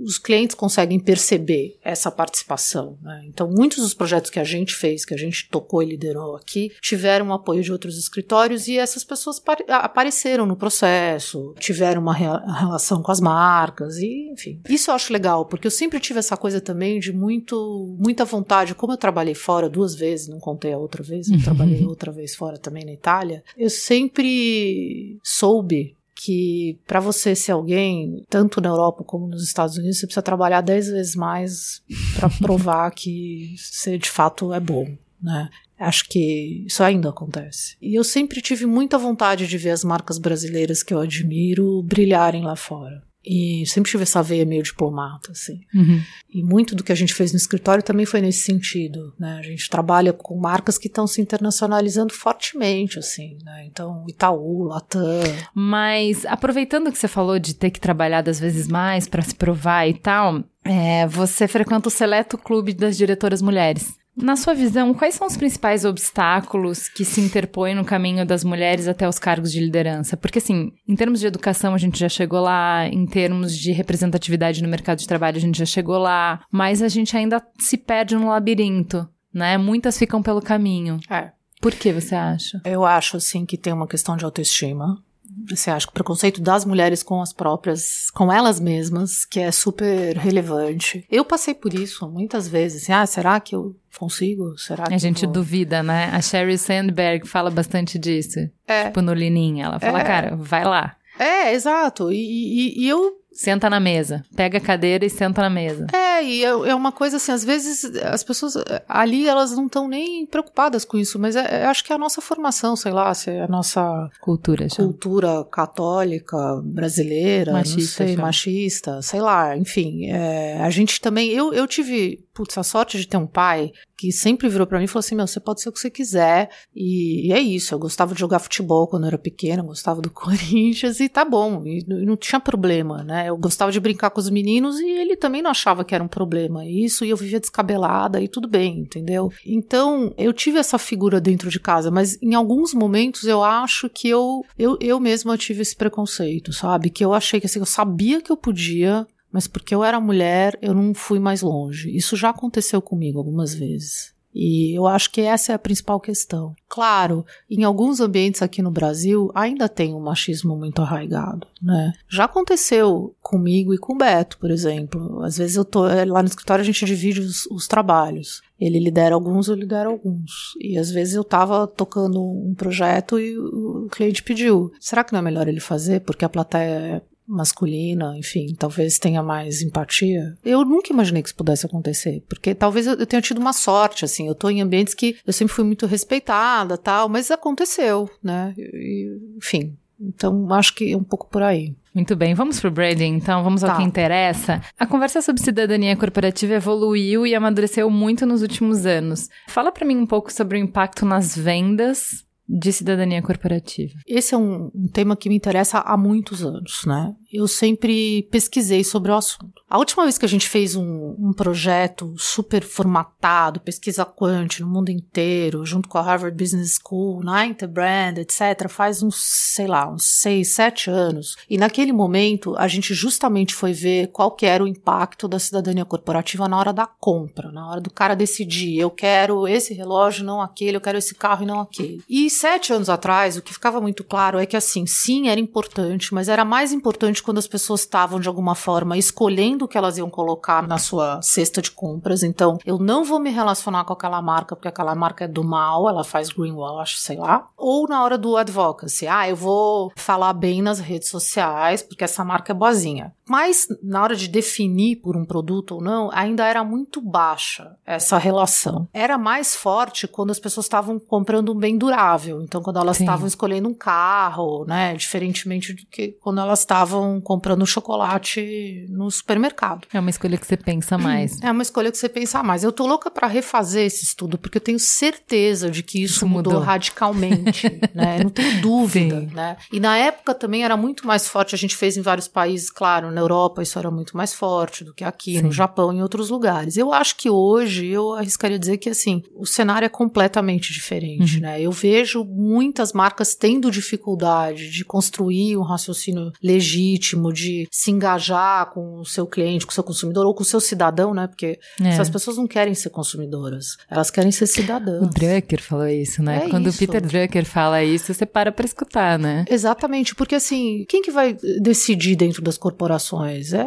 [0.02, 2.98] os clientes conseguem perceber essa participação.
[3.02, 3.24] Né?
[3.26, 6.72] Então, muitos dos projetos que a gente fez, que a gente tocou e liderou aqui,
[6.80, 13.10] tiveram apoio de outros escritórios e essas pessoas apareceram no processo, tiveram uma relação com
[13.10, 14.60] as marcas e, enfim.
[14.68, 18.74] Isso eu acho legal, porque eu sempre tive essa coisa também de muito, muita vontade.
[18.74, 22.34] Como eu trabalhei fora duas vezes, não contei a outra vez, eu trabalhei outra vez
[22.34, 29.02] fora também na Itália, eu sempre soube que para você ser alguém, tanto na Europa
[29.02, 31.82] como nos Estados Unidos, você precisa trabalhar dez vezes mais
[32.14, 34.86] para provar que você de fato é bom,
[35.22, 35.48] né?
[35.78, 37.74] Acho que isso ainda acontece.
[37.80, 42.42] E eu sempre tive muita vontade de ver as marcas brasileiras que eu admiro brilharem
[42.42, 43.02] lá fora.
[43.24, 45.60] E sempre tive essa veia meio diplomata, assim.
[45.74, 46.00] Uhum.
[46.32, 49.36] E muito do que a gente fez no escritório também foi nesse sentido, né?
[49.38, 53.66] A gente trabalha com marcas que estão se internacionalizando fortemente, assim, né?
[53.66, 55.22] Então, Itaú, Latam.
[55.54, 59.86] Mas, aproveitando que você falou de ter que trabalhar das vezes mais para se provar
[59.86, 63.99] e tal, é, você frequenta o seleto clube das diretoras mulheres.
[64.22, 68.86] Na sua visão, quais são os principais obstáculos que se interpõem no caminho das mulheres
[68.86, 70.16] até os cargos de liderança?
[70.16, 74.62] Porque, assim, em termos de educação, a gente já chegou lá, em termos de representatividade
[74.62, 78.14] no mercado de trabalho, a gente já chegou lá, mas a gente ainda se perde
[78.14, 79.56] no labirinto, né?
[79.56, 80.98] Muitas ficam pelo caminho.
[81.08, 81.32] É.
[81.60, 82.60] Por que você acha?
[82.64, 85.02] Eu acho, assim, que tem uma questão de autoestima.
[85.48, 89.50] Você acha que o preconceito das mulheres com as próprias, com elas mesmas, que é
[89.50, 91.04] super relevante.
[91.10, 92.82] Eu passei por isso muitas vezes.
[92.82, 94.56] Assim, ah, será que eu consigo?
[94.58, 95.32] Será que A gente vou?
[95.34, 96.10] duvida, né?
[96.12, 98.38] A Sherry Sandberg fala bastante disso.
[98.66, 98.84] É.
[98.86, 99.66] Tipo, no Lininha.
[99.66, 100.04] Ela fala, É.
[100.04, 100.96] cara, vai lá.
[101.18, 102.10] É, exato.
[102.10, 104.22] E, e- e eu Senta na mesa.
[104.36, 105.86] Pega a cadeira e senta na mesa.
[105.94, 108.52] É, e é, é uma coisa assim, às vezes as pessoas
[108.86, 111.98] ali elas não estão nem preocupadas com isso, mas é, é- acho que é a
[111.98, 119.00] nossa formação, sei lá, se é a nossa Cultura, cultura católica brasileira, Machista, sei, machista,
[119.00, 123.16] sei lá, enfim, é, a gente também, eu, eu tive, putz, a sorte de ter
[123.16, 125.72] um pai que sempre virou pra mim e falou assim, meu, você pode ser o
[125.72, 129.18] que você quiser, e, e é isso, eu gostava de jogar futebol quando eu era
[129.18, 133.72] pequena, gostava do Corinthians, e tá bom, e, e não tinha problema, né, eu gostava
[133.72, 137.04] de brincar com os meninos, e ele também não achava que era um problema, isso,
[137.04, 139.32] e eu vivia descabelada, e tudo bem, entendeu?
[139.44, 144.08] Então, eu tive essa figura dentro de casa, mas em alguns momentos eu acho que
[144.08, 146.90] eu, eu, eu mesma tive esse preconceito, sabe?
[146.90, 150.58] Que eu achei que assim, eu sabia que eu podia, mas porque eu era mulher,
[150.60, 151.94] eu não fui mais longe.
[151.94, 154.12] Isso já aconteceu comigo algumas vezes.
[154.34, 156.54] E eu acho que essa é a principal questão.
[156.68, 161.92] Claro, em alguns ambientes aqui no Brasil ainda tem um machismo muito arraigado, né?
[162.08, 165.22] Já aconteceu comigo e com o Beto, por exemplo.
[165.22, 168.40] Às vezes eu tô eh, lá no escritório a gente divide os, os trabalhos.
[168.58, 170.54] Ele lidera alguns, eu lidero alguns.
[170.60, 175.20] E às vezes eu tava tocando um projeto e o cliente pediu: será que não
[175.20, 180.36] é melhor ele fazer porque a plateia é masculina, enfim, talvez tenha mais empatia.
[180.44, 184.26] Eu nunca imaginei que isso pudesse acontecer, porque talvez eu, tenha tido uma sorte, assim,
[184.26, 188.52] eu tô em ambientes que eu sempre fui muito respeitada, tal, mas aconteceu, né?
[188.58, 191.74] E, enfim, então acho que é um pouco por aí.
[191.94, 193.76] Muito bem, vamos pro branding, então, vamos ao Tá.
[193.76, 194.60] que interessa.
[194.78, 199.28] A conversa sobre cidadania corporativa evoluiu e amadureceu muito nos últimos anos.
[199.48, 203.94] Fala pra mim um pouco sobre o impacto nas vendas de cidadania corporativa.
[204.06, 207.14] Esse é um, um tema que me interessa há muitos anos, né?
[207.32, 209.62] Eu sempre pesquisei sobre o assunto.
[209.68, 214.66] A última vez que a gente fez um, um projeto super formatado, pesquisa quant no
[214.66, 219.14] mundo inteiro, junto com a Harvard Business School, na Interbrand, etc., faz uns,
[219.54, 221.36] sei lá, uns seis, sete anos.
[221.48, 225.84] E naquele momento, a gente justamente foi ver qual que era o impacto da cidadania
[225.84, 230.42] corporativa na hora da compra, na hora do cara decidir, eu quero esse relógio, não
[230.42, 232.02] aquele, eu quero esse carro e não aquele.
[232.08, 236.14] E sete anos atrás, o que ficava muito claro é que, assim, sim, era importante,
[236.14, 239.98] mas era mais importante quando as pessoas estavam, de alguma forma, escolhendo o que elas
[239.98, 242.22] iam colocar na sua cesta de compras.
[242.22, 245.86] Então, eu não vou me relacionar com aquela marca porque aquela marca é do mal,
[245.86, 247.46] ela faz greenwash, sei lá.
[247.58, 252.24] Ou na hora do advocacy, ah, eu vou falar bem nas redes sociais porque essa
[252.24, 253.12] marca é boazinha.
[253.28, 258.18] Mas na hora de definir por um produto ou não, ainda era muito baixa essa
[258.18, 258.88] relação.
[258.92, 262.29] Era mais forte quando as pessoas estavam comprando um bem durável.
[262.42, 267.66] Então, quando elas estavam escolhendo um carro, né, diferentemente do que quando elas estavam comprando
[267.66, 269.86] chocolate no supermercado.
[269.92, 271.40] É uma escolha que você pensa mais.
[271.42, 272.64] É uma escolha que você pensa mais.
[272.64, 276.26] Eu tô louca para refazer esse estudo, porque eu tenho certeza de que isso, isso
[276.26, 276.54] mudou.
[276.54, 276.66] mudou.
[276.66, 278.22] radicalmente, né?
[278.22, 279.30] Não tenho dúvida, Sim.
[279.34, 279.56] né?
[279.72, 283.10] E na época também era muito mais forte, a gente fez em vários países, claro,
[283.10, 285.42] na Europa isso era muito mais forte do que aqui, Sim.
[285.42, 286.76] no Japão, em outros lugares.
[286.76, 291.42] Eu acho que hoje eu arriscaria dizer que assim, o cenário é completamente diferente, uhum.
[291.42, 291.60] né?
[291.60, 299.00] Eu vejo muitas marcas tendo dificuldade de construir um raciocínio legítimo, de se engajar com
[299.00, 301.26] o seu cliente, com o seu consumidor ou com o seu cidadão, né?
[301.26, 301.96] Porque é.
[301.96, 305.02] as pessoas não querem ser consumidoras, elas querem ser cidadãs.
[305.02, 306.46] O Drucker falou isso, né?
[306.46, 306.76] É Quando isso.
[306.76, 309.44] o Peter Drucker fala isso, você para para escutar, né?
[309.48, 313.52] Exatamente, porque assim, quem que vai decidir dentro das corporações?
[313.52, 313.64] É,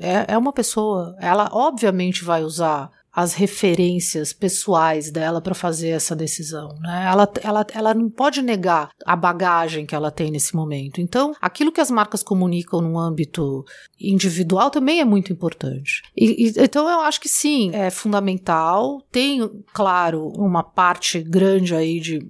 [0.00, 1.16] é, é uma pessoa.
[1.20, 6.68] Ela obviamente vai usar as referências pessoais dela para fazer essa decisão.
[6.80, 7.06] Né?
[7.06, 11.00] Ela, ela, ela não pode negar a bagagem que ela tem nesse momento.
[11.00, 13.64] Então, aquilo que as marcas comunicam no âmbito
[14.00, 16.02] individual também é muito importante.
[16.16, 19.02] E, e, então, eu acho que sim, é fundamental.
[19.10, 22.26] Tem, claro, uma parte grande aí de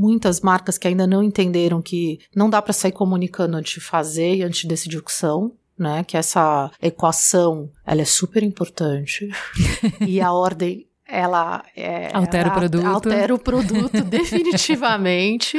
[0.00, 4.36] muitas marcas que ainda não entenderam que não dá para sair comunicando antes de fazer
[4.36, 6.04] e antes de decidir o que são né?
[6.04, 9.28] Que essa equação, ela é super importante.
[10.06, 12.86] e a ordem ela é, altera ela o produto.
[12.86, 15.58] Altera o produto definitivamente.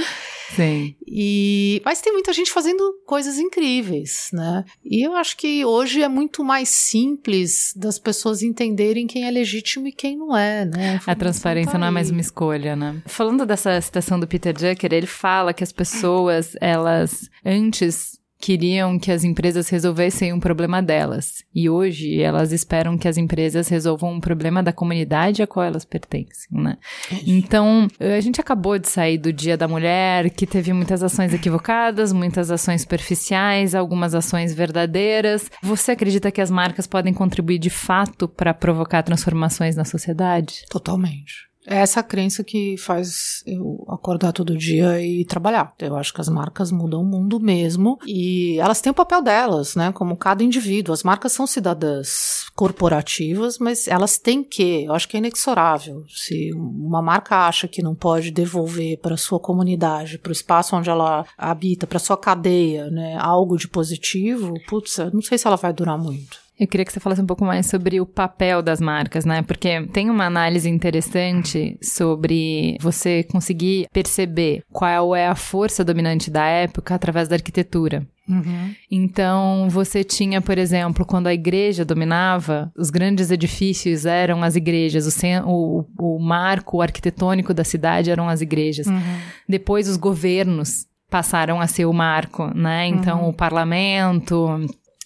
[0.55, 0.95] Sim.
[1.07, 4.65] E mas tem muita gente fazendo coisas incríveis, né?
[4.83, 9.87] E eu acho que hoje é muito mais simples das pessoas entenderem quem é legítimo
[9.87, 10.99] e quem não é, né?
[11.05, 13.01] A, a transparência tá não é mais uma escolha, né?
[13.05, 19.11] Falando dessa citação do Peter Drucker, ele fala que as pessoas, elas antes queriam que
[19.11, 21.43] as empresas resolvessem um problema delas.
[21.53, 25.85] E hoje elas esperam que as empresas resolvam um problema da comunidade a qual elas
[25.85, 26.77] pertencem, né?
[27.25, 32.11] Então, a gente acabou de sair do Dia da Mulher, que teve muitas ações equivocadas,
[32.11, 35.49] muitas ações superficiais, algumas ações verdadeiras.
[35.61, 40.65] Você acredita que as marcas podem contribuir de fato para provocar transformações na sociedade?
[40.69, 41.50] Totalmente.
[41.65, 45.73] É essa crença que faz eu acordar todo dia e trabalhar.
[45.79, 49.75] Eu acho que as marcas mudam o mundo mesmo e elas têm o papel delas,
[49.75, 49.91] né?
[49.91, 50.93] Como cada indivíduo.
[50.93, 56.03] As marcas são cidadãs corporativas, mas elas têm que, eu acho que é inexorável.
[56.09, 60.89] Se uma marca acha que não pode devolver para sua comunidade, para o espaço onde
[60.89, 65.71] ela habita, para sua cadeia, né, algo de positivo, putz, não sei se ela vai
[65.71, 66.40] durar muito.
[66.61, 69.41] Eu queria que você falasse um pouco mais sobre o papel das marcas, né?
[69.41, 76.45] Porque tem uma análise interessante sobre você conseguir perceber qual é a força dominante da
[76.45, 78.07] época através da arquitetura.
[78.29, 78.75] Uhum.
[78.91, 85.19] Então, você tinha, por exemplo, quando a igreja dominava, os grandes edifícios eram as igrejas,
[85.43, 88.85] o, o, o marco arquitetônico da cidade eram as igrejas.
[88.85, 89.01] Uhum.
[89.49, 92.87] Depois, os governos passaram a ser o marco, né?
[92.87, 93.29] Então, uhum.
[93.29, 94.47] o parlamento,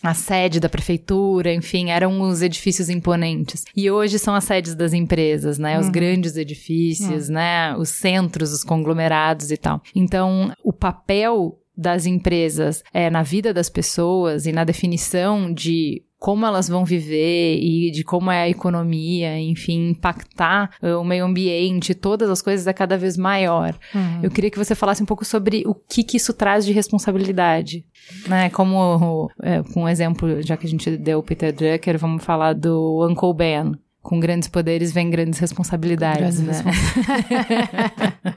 [0.08, 3.64] a sede da prefeitura, enfim, eram os edifícios imponentes.
[3.76, 5.80] E hoje são as sedes das empresas, né?
[5.80, 5.92] Os uhum.
[5.92, 7.36] grandes edifícios, uhum.
[7.36, 7.76] né?
[7.78, 9.82] Os centros, os conglomerados e tal.
[9.94, 16.46] Então, o papel das empresas é, na vida das pessoas e na definição de como
[16.46, 21.94] elas vão viver e de como é a economia, enfim, impactar uh, o meio ambiente,
[21.94, 23.78] todas as coisas é cada vez maior.
[23.94, 24.22] Uhum.
[24.24, 27.86] Eu queria que você falasse um pouco sobre o que, que isso traz de responsabilidade.
[28.28, 32.24] Né, como, é, com um exemplo, já que a gente deu o Peter Drucker, vamos
[32.24, 33.74] falar do Uncle Ben.
[34.02, 36.72] Com grandes poderes vem grandes responsabilidades, grandes né?
[36.72, 38.36] Respons...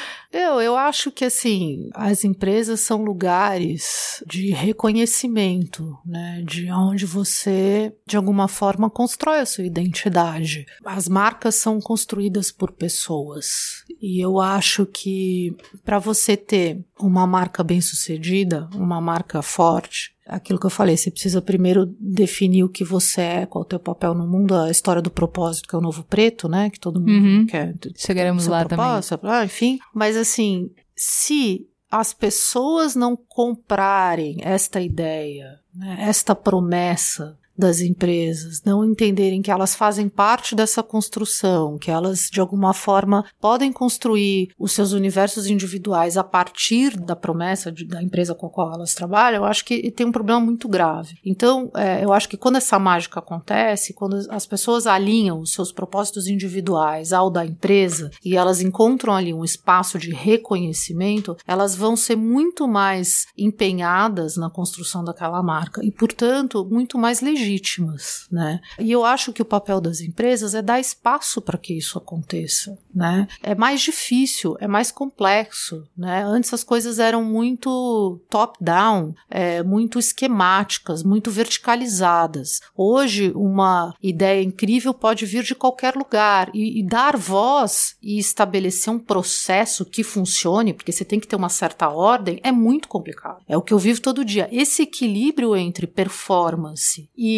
[0.32, 6.42] Eu, eu acho que assim, as empresas são lugares de reconhecimento, né?
[6.46, 10.66] De onde você, de alguma forma, constrói a sua identidade.
[10.84, 13.84] As marcas são construídas por pessoas.
[14.00, 20.66] E eu acho que para você ter uma marca bem-sucedida, uma marca forte, aquilo que
[20.66, 24.14] eu falei, você precisa primeiro definir o que você é, qual é o teu papel
[24.14, 26.70] no mundo, a história do propósito, que é o novo preto, né?
[26.70, 27.46] Que todo mundo uhum.
[27.46, 27.74] quer.
[27.96, 28.84] Chegaremos lá também.
[29.22, 37.80] Ah, enfim, mas assim, se as pessoas não comprarem esta ideia, né, esta promessa das
[37.80, 43.70] empresas, não entenderem que elas fazem parte dessa construção, que elas de alguma forma podem
[43.70, 48.72] construir os seus universos individuais a partir da promessa de, da empresa com a qual
[48.72, 51.18] elas trabalham, eu acho que tem um problema muito grave.
[51.24, 55.70] Então, é, eu acho que quando essa mágica acontece, quando as pessoas alinham os seus
[55.70, 61.94] propósitos individuais ao da empresa e elas encontram ali um espaço de reconhecimento, elas vão
[61.94, 68.60] ser muito mais empenhadas na construção daquela marca e, portanto, muito mais legítimas legítimas, né?
[68.78, 72.78] E eu acho que o papel das empresas é dar espaço para que isso aconteça,
[72.94, 73.26] né?
[73.42, 76.22] É mais difícil, é mais complexo, né?
[76.24, 82.60] Antes as coisas eram muito top-down, é, muito esquemáticas, muito verticalizadas.
[82.76, 88.92] Hoje uma ideia incrível pode vir de qualquer lugar e, e dar voz e estabelecer
[88.92, 93.42] um processo que funcione, porque você tem que ter uma certa ordem, é muito complicado.
[93.48, 94.48] É o que eu vivo todo dia.
[94.52, 97.29] Esse equilíbrio entre performance e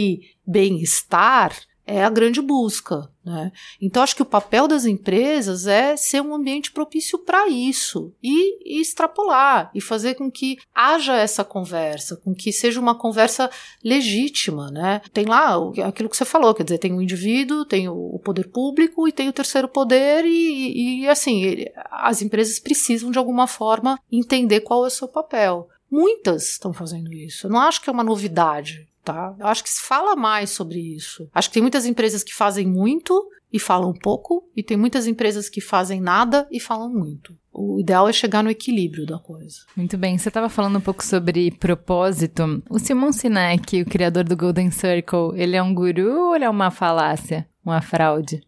[0.47, 1.53] bem-estar
[1.87, 3.11] é a grande busca.
[3.25, 3.53] Né?
[3.81, 8.79] Então, acho que o papel das empresas é ser um ambiente propício para isso e,
[8.79, 13.51] e, extrapolar e fazer com que haja essa conversa, com que seja uma conversa
[13.83, 14.71] legítima.
[14.71, 15.01] Né?
[15.13, 19.07] Tem lá aquilo que você falou, quer dizer, tem o indivíduo, tem o poder público
[19.07, 24.61] e tem o terceiro poder, e, e assim, as empresas precisam de alguma forma entender
[24.61, 25.69] qual é o seu papel.
[25.91, 27.47] Muitas estão fazendo isso.
[27.47, 29.35] Eu não acho que é uma novidade tá?
[29.39, 31.29] Eu acho que se fala mais sobre isso.
[31.35, 35.49] Acho que tem muitas empresas que fazem muito e falam pouco, e tem muitas empresas
[35.49, 37.37] que fazem nada e falam muito.
[37.53, 39.59] O ideal é chegar no equilíbrio da coisa.
[39.77, 40.17] Muito bem.
[40.17, 42.63] Você estava falando um pouco sobre propósito.
[42.71, 46.51] O Simon Sinek, o criador do Golden Circle, ele é um guru ou ele é
[46.51, 47.47] uma falácia?
[47.63, 48.41] Uma fraude?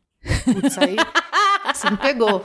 [0.44, 0.96] Putz, aí
[1.78, 2.42] você me pegou.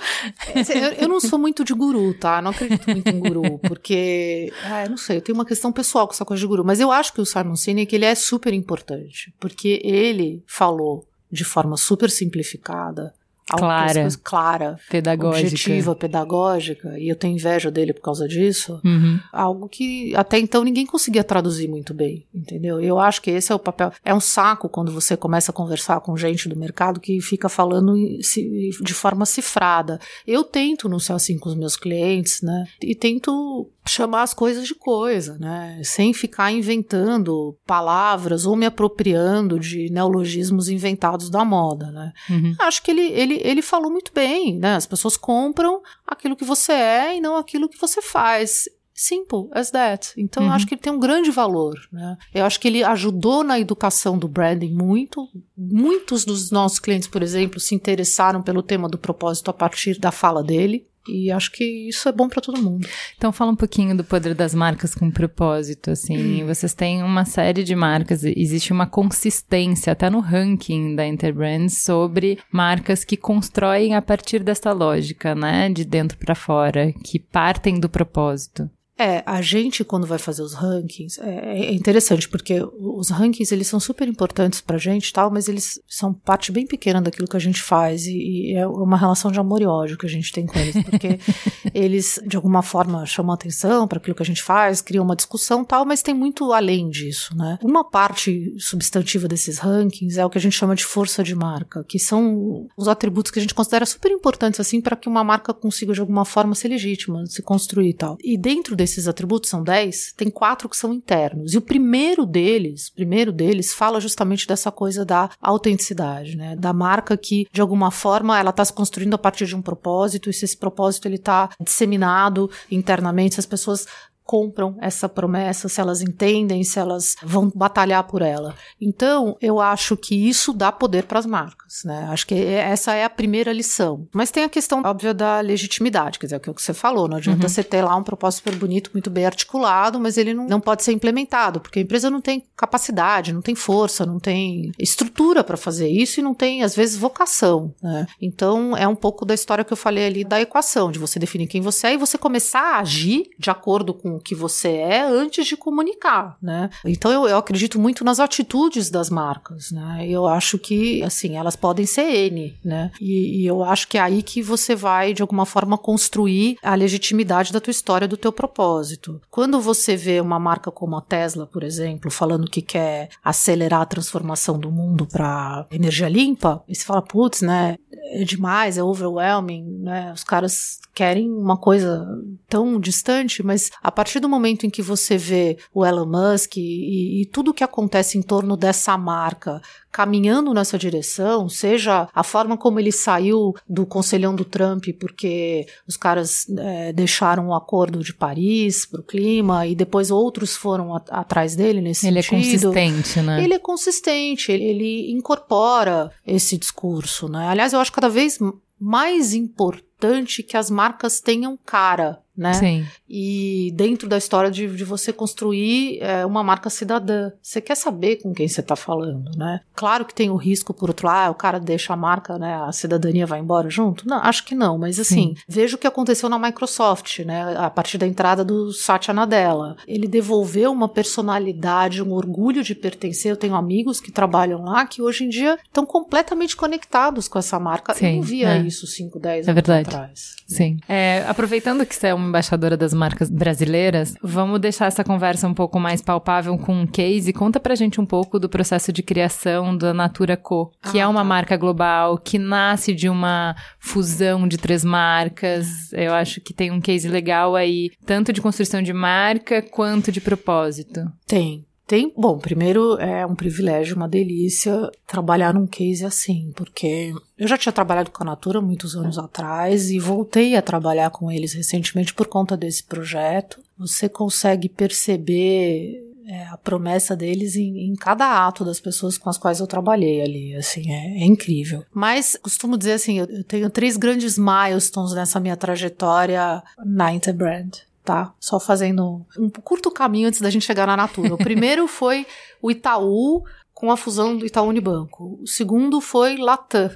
[0.56, 2.42] Eu, eu, não sou muito de guru, tá?
[2.42, 6.14] Não acredito muito em guru, porque, ah, não sei, eu tenho uma questão pessoal com
[6.14, 9.34] essa coisa de guru, mas eu acho que o Simon Sinek, ele é super importante,
[9.40, 13.14] porque ele falou de forma super simplificada
[13.58, 18.80] clara, clara, pedagógica, objetiva, pedagógica, e eu tenho inveja dele por causa disso.
[18.84, 19.20] Uhum.
[19.32, 22.80] Algo que até então ninguém conseguia traduzir muito bem, entendeu?
[22.80, 23.92] Eu acho que esse é o papel.
[24.04, 27.94] É um saco quando você começa a conversar com gente do mercado que fica falando
[27.96, 30.00] de forma cifrada.
[30.26, 32.66] Eu tento não ser assim com os meus clientes, né?
[32.82, 35.82] E tento chamar as coisas de coisa, né?
[35.84, 42.14] Sem ficar inventando palavras ou me apropriando de neologismos inventados da moda, né?
[42.30, 42.56] Uhum.
[42.60, 44.76] Acho que ele, ele, ele falou muito bem, né?
[44.76, 48.66] As pessoas compram aquilo que você é e não aquilo que você faz.
[48.94, 50.12] Simple as that.
[50.18, 50.50] Então, uhum.
[50.50, 51.80] eu acho que ele tem um grande valor.
[51.90, 52.18] Né?
[52.34, 55.26] Eu acho que ele ajudou na educação do branding muito.
[55.58, 60.12] Muitos dos nossos clientes, por exemplo, se interessaram pelo tema do propósito a partir da
[60.12, 60.86] fala dele.
[61.10, 62.88] E acho que isso é bom para todo mundo.
[63.18, 66.44] Então fala um pouquinho do poder das marcas com propósito, assim.
[66.44, 66.48] Hum.
[66.48, 72.40] Vocês têm uma série de marcas, existe uma consistência até no ranking da Interbrands sobre
[72.52, 77.90] marcas que constroem a partir dessa lógica, né, de dentro para fora, que partem do
[77.90, 78.70] propósito.
[79.00, 83.68] É, a gente quando vai fazer os rankings, é, é interessante porque os rankings eles
[83.68, 87.40] são super importantes pra gente tal, mas eles são parte bem pequena daquilo que a
[87.40, 90.46] gente faz e, e é uma relação de amor e ódio que a gente tem
[90.46, 91.18] com eles, porque
[91.74, 95.64] eles de alguma forma chamam atenção para aquilo que a gente faz, criam uma discussão
[95.64, 97.58] tal, mas tem muito além disso, né?
[97.64, 101.86] Uma parte substantiva desses rankings é o que a gente chama de força de marca,
[101.88, 105.54] que são os atributos que a gente considera super importantes assim para que uma marca
[105.54, 108.18] consiga de alguma forma ser legítima, se construir e tal.
[108.22, 111.54] E dentro desse desses atributos são 10, tem quatro que são internos.
[111.54, 116.56] E o primeiro deles, primeiro deles fala justamente dessa coisa da autenticidade, né?
[116.56, 120.30] Da marca que de alguma forma ela está se construindo a partir de um propósito
[120.30, 123.86] e se esse propósito ele está disseminado internamente, se as pessoas
[124.30, 128.54] compram essa promessa, se elas entendem, se elas vão batalhar por ela.
[128.80, 132.08] Então, eu acho que isso dá poder para as marcas, né?
[132.12, 134.08] Acho que essa é a primeira lição.
[134.14, 137.18] Mas tem a questão óbvia da legitimidade, quer dizer, é o que você falou, não
[137.18, 137.50] adianta uhum.
[137.50, 140.84] você ter lá um propósito super bonito, muito bem articulado, mas ele não, não pode
[140.84, 145.58] ser implementado, porque a empresa não tem capacidade, não tem força, não tem estrutura para
[145.58, 148.06] fazer isso e não tem, às vezes, vocação, né?
[148.22, 151.48] Então, é um pouco da história que eu falei ali da equação, de você definir
[151.48, 155.46] quem você é e você começar a agir de acordo com que você é antes
[155.46, 156.70] de comunicar, né?
[156.86, 160.06] Então eu, eu acredito muito nas atitudes das marcas, né?
[160.08, 162.92] Eu acho que, assim, elas podem ser N, né?
[163.00, 166.76] E, e eu acho que é aí que você vai, de alguma forma, construir a
[166.76, 169.22] legitimidade da tua história, do teu propósito.
[169.30, 173.86] Quando você vê uma marca como a Tesla, por exemplo, falando que quer acelerar a
[173.86, 177.78] transformação do mundo para energia limpa, e você fala, putz, né?
[178.12, 180.12] É demais, é overwhelming, né?
[180.14, 182.06] Os caras querem uma coisa
[182.48, 186.58] tão distante, mas a partir partir do momento em que você vê o Elon Musk
[186.58, 192.24] e, e tudo o que acontece em torno dessa marca caminhando nessa direção, seja a
[192.24, 198.04] forma como ele saiu do conselhão do Trump, porque os caras é, deixaram o acordo
[198.04, 202.72] de Paris para o clima e depois outros foram a, atrás dele nesse ele sentido.
[202.74, 203.44] Ele é consistente, né?
[203.44, 207.48] Ele é consistente, ele, ele incorpora esse discurso, né?
[207.48, 208.40] Aliás, eu acho cada vez
[208.80, 212.54] mais importante importante que as marcas tenham cara, né?
[212.54, 212.86] Sim.
[213.08, 218.16] E dentro da história de, de você construir é, uma marca cidadã, você quer saber
[218.18, 219.60] com quem você está falando, né?
[219.76, 222.56] Claro que tem o risco por outro lado, ah, o cara deixa a marca, né?
[222.56, 224.08] A cidadania vai embora junto?
[224.08, 225.44] Não, acho que não, mas assim, Sim.
[225.50, 227.58] veja o que aconteceu na Microsoft, né?
[227.58, 229.76] A partir da entrada do Satya Nadella.
[229.86, 233.32] Ele devolveu uma personalidade, um orgulho de pertencer.
[233.32, 237.60] Eu tenho amigos que trabalham lá que hoje em dia estão completamente conectados com essa
[237.60, 237.94] marca.
[237.94, 238.62] Sim, Eu não via é.
[238.62, 239.89] isso 5, 10 é anos verdade.
[239.96, 240.36] Atrás.
[240.48, 240.78] Sim.
[240.88, 245.54] É, aproveitando que você é uma embaixadora das marcas brasileiras, vamos deixar essa conversa um
[245.54, 247.34] pouco mais palpável com um case.
[247.34, 251.06] Conta pra gente um pouco do processo de criação da Natura Co, que é ah,
[251.06, 251.26] é uma tá.
[251.26, 255.92] marca global, que nasce de uma fusão de três marcas.
[255.94, 260.22] Eu acho que tem um case legal aí, tanto de construção de marca quanto de
[260.22, 261.02] propósito.
[261.28, 261.69] Tem.
[261.90, 267.58] Tem, bom, primeiro é um privilégio, uma delícia trabalhar num case assim, porque eu já
[267.58, 272.14] tinha trabalhado com a Natura muitos anos atrás e voltei a trabalhar com eles recentemente
[272.14, 273.60] por conta desse projeto.
[273.76, 279.40] Você consegue perceber é, a promessa deles em, em, cada ato das pessoas com as
[279.40, 281.84] quais eu trabalhei ali, assim, é, é incrível.
[281.92, 287.89] Mas costumo dizer assim, eu, eu, tenho três grandes milestones nessa minha trajetória na Interbrand
[288.10, 288.34] tá?
[288.40, 291.36] Só fazendo um curto caminho antes da gente chegar na Natura.
[291.36, 292.26] O primeiro foi
[292.60, 295.38] o Itaú com a fusão do Itaú Unibanco.
[295.40, 296.90] O segundo foi Latam,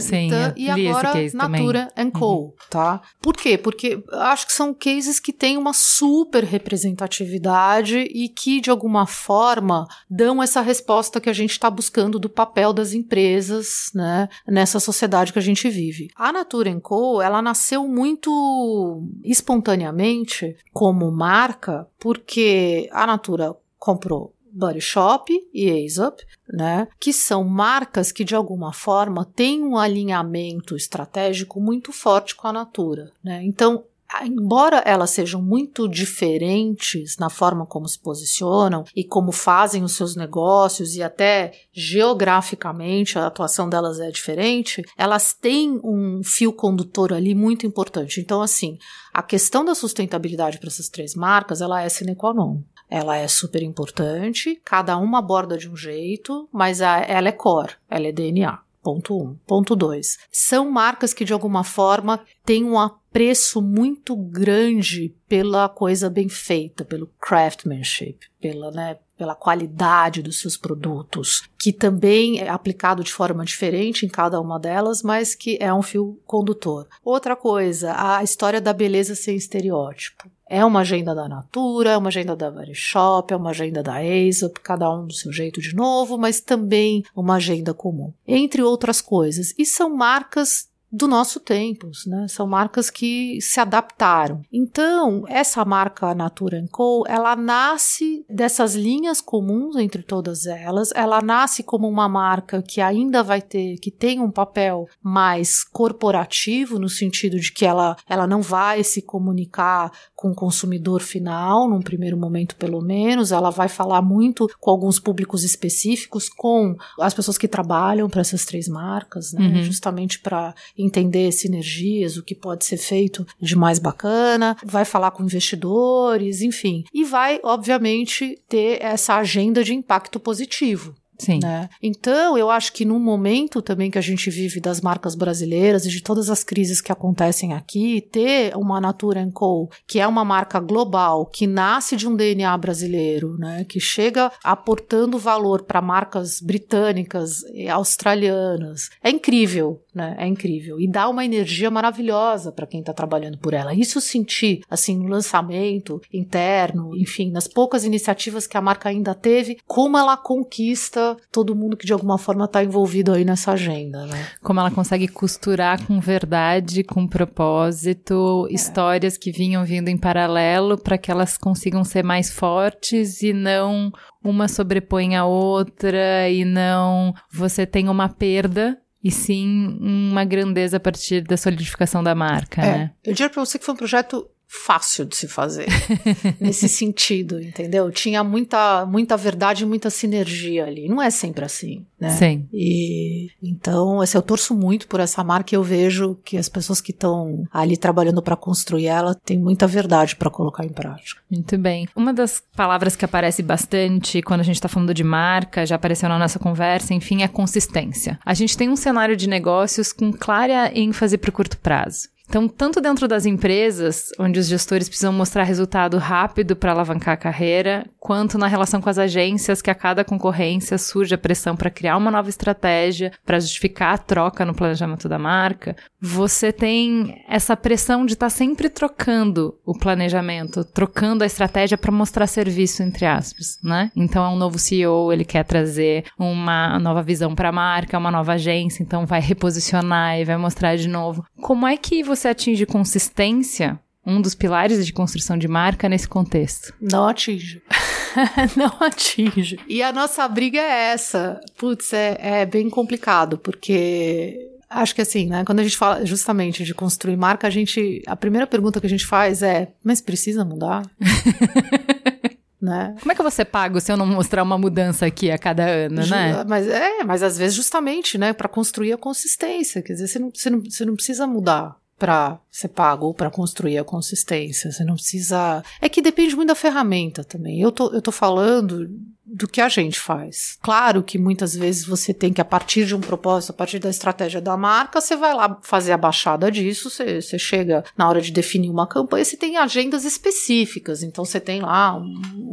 [0.00, 2.10] Sim, e agora Natura também.
[2.10, 2.52] Co, uhum.
[2.68, 3.00] tá?
[3.20, 3.56] Por quê?
[3.56, 9.86] Porque acho que são cases que têm uma super representatividade e que de alguma forma
[10.10, 15.32] dão essa resposta que a gente está buscando do papel das empresas, né, nessa sociedade
[15.32, 16.08] que a gente vive.
[16.16, 25.32] A Natura Co, ela nasceu muito espontaneamente como marca, porque a Natura comprou Body Shop
[25.52, 31.92] e Aesop, né, que são marcas que de alguma forma têm um alinhamento estratégico muito
[31.92, 33.42] forte com a Natura, né?
[33.44, 33.84] Então,
[34.20, 40.14] embora elas sejam muito diferentes na forma como se posicionam e como fazem os seus
[40.14, 47.34] negócios e até geograficamente a atuação delas é diferente, elas têm um fio condutor ali
[47.34, 48.20] muito importante.
[48.20, 48.76] Então, assim,
[49.14, 52.60] a questão da sustentabilidade para essas três marcas, ela é sine qua non.
[52.92, 57.72] Ela é super importante, cada uma aborda de um jeito, mas a, ela é core,
[57.88, 58.58] ela é DNA.
[58.82, 59.22] Ponto 1.
[59.22, 59.34] Um.
[59.46, 60.18] Ponto 2.
[60.30, 66.84] São marcas que, de alguma forma, têm um apreço muito grande pela coisa bem feita,
[66.84, 73.44] pelo craftsmanship, pela, né, pela qualidade dos seus produtos, que também é aplicado de forma
[73.44, 76.88] diferente em cada uma delas, mas que é um fio condutor.
[77.02, 80.30] Outra coisa, a história da beleza sem estereótipo.
[80.54, 84.60] É uma agenda da Natura, é uma agenda da Shop, é uma agenda da Aesop,
[84.60, 89.54] cada um do seu jeito de novo, mas também uma agenda comum, entre outras coisas.
[89.56, 92.26] E são marcas do nosso tempo, né?
[92.28, 94.42] São marcas que se adaptaram.
[94.52, 100.90] Então, essa marca Natura Co, ela nasce dessas linhas comuns entre todas elas.
[100.94, 106.78] Ela nasce como uma marca que ainda vai ter, que tem um papel mais corporativo
[106.78, 109.90] no sentido de que ela, ela não vai se comunicar
[110.22, 113.32] com o consumidor final, num primeiro momento pelo menos.
[113.32, 118.44] Ela vai falar muito com alguns públicos específicos, com as pessoas que trabalham para essas
[118.44, 119.44] três marcas, né?
[119.44, 119.64] Uhum.
[119.64, 125.24] Justamente para entender sinergias, o que pode ser feito de mais bacana, vai falar com
[125.24, 126.84] investidores, enfim.
[126.94, 130.94] E vai, obviamente, ter essa agenda de impacto positivo.
[131.18, 131.38] Sim.
[131.42, 131.68] Né?
[131.82, 135.88] Então, eu acho que num momento também que a gente vive das marcas brasileiras e
[135.88, 140.58] de todas as crises que acontecem aqui, ter uma Natura Co, que é uma marca
[140.58, 143.64] global, que nasce de um DNA brasileiro, né?
[143.64, 150.16] que chega aportando valor para marcas britânicas, australianas, é incrível né?
[150.18, 150.80] É incrível.
[150.80, 153.74] E dá uma energia maravilhosa para quem está trabalhando por ela.
[153.74, 159.58] Isso sentir, assim, no lançamento interno, enfim, nas poucas iniciativas que a marca ainda teve,
[159.66, 164.26] como ela conquista todo mundo que de alguma forma está envolvido aí nessa agenda, né?
[164.42, 168.54] Como ela consegue costurar com verdade, com propósito, é.
[168.54, 173.90] histórias que vinham vindo em paralelo para que elas consigam ser mais fortes e não
[174.22, 180.80] uma sobrepõe a outra e não você tem uma perda e sim uma grandeza a
[180.80, 182.78] partir da solidificação da marca, é.
[182.78, 182.90] né?
[183.04, 185.66] Eu diria para você que foi um projeto fácil de se fazer
[186.38, 187.90] nesse sentido, entendeu?
[187.90, 190.88] Tinha muita muita verdade, muita sinergia ali.
[190.88, 192.10] Não é sempre assim, né?
[192.10, 192.46] Sim.
[192.52, 196.82] E então, assim, eu torço muito por essa marca e eu vejo que as pessoas
[196.82, 201.22] que estão ali trabalhando para construir ela têm muita verdade para colocar em prática.
[201.30, 201.88] Muito bem.
[201.96, 206.10] Uma das palavras que aparece bastante quando a gente está falando de marca, já apareceu
[206.10, 208.18] na nossa conversa, enfim, é consistência.
[208.22, 212.11] A gente tem um cenário de negócios com clara ênfase para o curto prazo.
[212.32, 217.16] Então, tanto dentro das empresas, onde os gestores precisam mostrar resultado rápido para alavancar a
[217.18, 221.68] carreira, quanto na relação com as agências, que a cada concorrência surge a pressão para
[221.68, 227.56] criar uma nova estratégia, para justificar a troca no planejamento da marca, você tem essa
[227.56, 233.06] pressão de estar tá sempre trocando o planejamento, trocando a estratégia para mostrar serviço, entre
[233.06, 233.92] aspas, né?
[233.94, 238.10] Então, é um novo CEO, ele quer trazer uma nova visão para a marca, uma
[238.10, 241.24] nova agência, então vai reposicionar e vai mostrar de novo.
[241.40, 246.74] Como é que você atinge consistência um dos pilares de construção de marca nesse contexto?
[246.80, 247.62] Não atinge.
[248.56, 249.60] não atinge.
[249.68, 251.40] E a nossa briga é essa.
[251.56, 255.44] Putz, é, é bem complicado, porque Acho que assim, né?
[255.44, 258.02] Quando a gente fala justamente de construir marca, a gente.
[258.06, 260.82] A primeira pergunta que a gente faz é: mas precisa mudar?
[262.60, 262.94] né?
[263.00, 266.06] Como é que você paga se eu não mostrar uma mudança aqui a cada ano,
[266.06, 266.44] né?
[266.46, 270.30] Mas é, mas às vezes justamente, né, para construir a consistência, quer dizer, você não,
[270.32, 274.72] você não, você não precisa mudar para ser pago ou para construir a consistência.
[274.72, 275.62] Você não precisa.
[275.80, 277.60] É que depende muito da ferramenta também.
[277.60, 278.90] Eu tô, eu tô falando
[279.24, 280.58] do que a gente faz.
[280.60, 283.88] Claro que muitas vezes você tem que, a partir de um propósito, a partir da
[283.88, 288.20] estratégia da marca, você vai lá fazer a baixada disso, você, você chega na hora
[288.20, 291.04] de definir uma campanha, você tem agendas específicas.
[291.04, 292.02] Então você tem lá,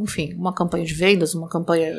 [0.00, 1.92] enfim, uma campanha de vendas, uma campanha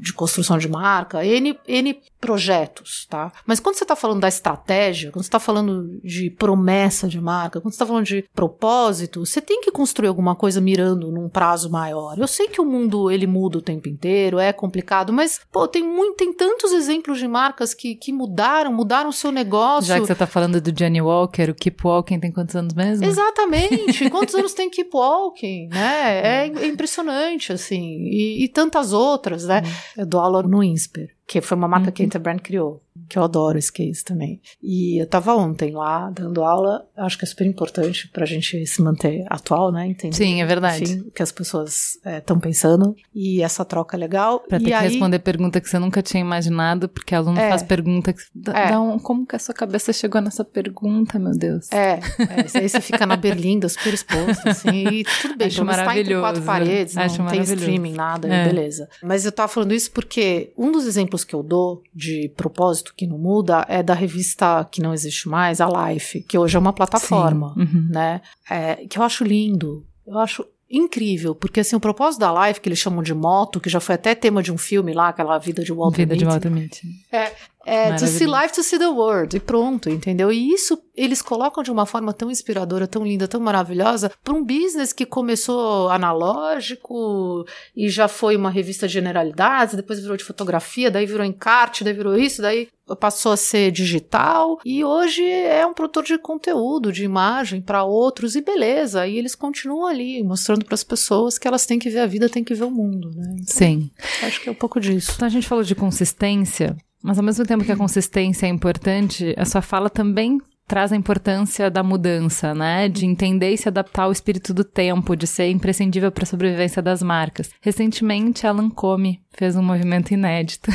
[0.00, 3.32] de construção de marca, N, N projetos, tá?
[3.46, 7.60] Mas quando você está falando da estratégia, quando você está falando de promessa de marca,
[7.60, 11.70] quando você está falando de propósito, você tem que construir alguma coisa mirando num prazo
[11.70, 12.18] maior.
[12.18, 15.82] Eu sei que o mundo ele muda o tempo inteiro, é complicado, mas pô, tem
[15.82, 19.88] muito, tem tantos exemplos de marcas que, que mudaram, mudaram o seu negócio.
[19.88, 23.04] Já que você está falando do Johnny Walker, o Keep Walking tem quantos anos mesmo?
[23.04, 24.08] Exatamente.
[24.10, 26.46] quantos anos tem Keep Walking, né?
[26.46, 29.62] É, é impressionante assim, e, e tantas outras, né?
[29.64, 29.89] Hum.
[29.96, 31.92] Eu dou aula no INSPER, que foi uma marca uhum.
[31.92, 32.80] que a Interbrand criou
[33.10, 34.40] que eu adoro esse case também.
[34.62, 38.80] E eu tava ontem lá dando aula, acho que é super importante pra gente se
[38.80, 39.88] manter atual, né?
[39.88, 40.84] Entender, Sim, é verdade.
[40.84, 42.94] Enfim, o que as pessoas estão é, pensando.
[43.12, 44.38] E essa troca é legal.
[44.38, 44.88] Pra ter que aí...
[44.88, 47.48] responder pergunta que você nunca tinha imaginado, porque aluno é.
[47.48, 48.20] faz pergunta que.
[48.32, 48.78] Dá, é.
[48.78, 51.70] um, como que a sua cabeça chegou nessa pergunta, meu Deus?
[51.72, 55.94] É, é aí você fica na berlinda, super exposto, assim, e tudo bem, Acho maravilhoso.
[55.94, 58.44] Tá entre quatro paredes, Acho não tem streaming, nada, é.
[58.44, 58.88] beleza.
[59.02, 63.06] Mas eu tava falando isso porque um dos exemplos que eu dou de propósito que
[63.06, 66.70] não muda é da revista que não existe mais, a Life, que hoje é uma
[66.70, 67.88] plataforma, uhum.
[67.88, 68.20] né?
[68.48, 69.86] É, que eu acho lindo.
[70.06, 73.70] Eu acho incrível, porque assim, o propósito da Life, que eles chamam de moto, que
[73.70, 76.30] já foi até tema de um filme lá, aquela vida de Walter Vida Mitty, de
[76.30, 76.88] Walter Mitty.
[77.10, 77.32] É,
[77.70, 80.32] é to see life, to see the world, e pronto, entendeu?
[80.32, 84.44] E isso eles colocam de uma forma tão inspiradora, tão linda, tão maravilhosa, para um
[84.44, 87.46] business que começou analógico
[87.76, 91.94] e já foi uma revista de generalidades, depois virou de fotografia, daí virou encarte, daí
[91.94, 97.04] virou isso, daí passou a ser digital e hoje é um produtor de conteúdo, de
[97.04, 99.06] imagem para outros e beleza.
[99.06, 102.28] E eles continuam ali mostrando para as pessoas que elas têm que ver a vida,
[102.28, 103.30] têm que ver o mundo, né?
[103.34, 103.90] Então, Sim.
[104.22, 105.12] Acho que é um pouco disso.
[105.14, 106.76] Então a gente falou de consistência.
[107.02, 110.38] Mas ao mesmo tempo que a consistência é importante, a sua fala também
[110.70, 112.88] traz a importância da mudança, né?
[112.88, 116.80] De entender e se adaptar ao espírito do tempo, de ser imprescindível para a sobrevivência
[116.80, 117.50] das marcas.
[117.60, 120.70] Recentemente, a Lancôme fez um movimento inédito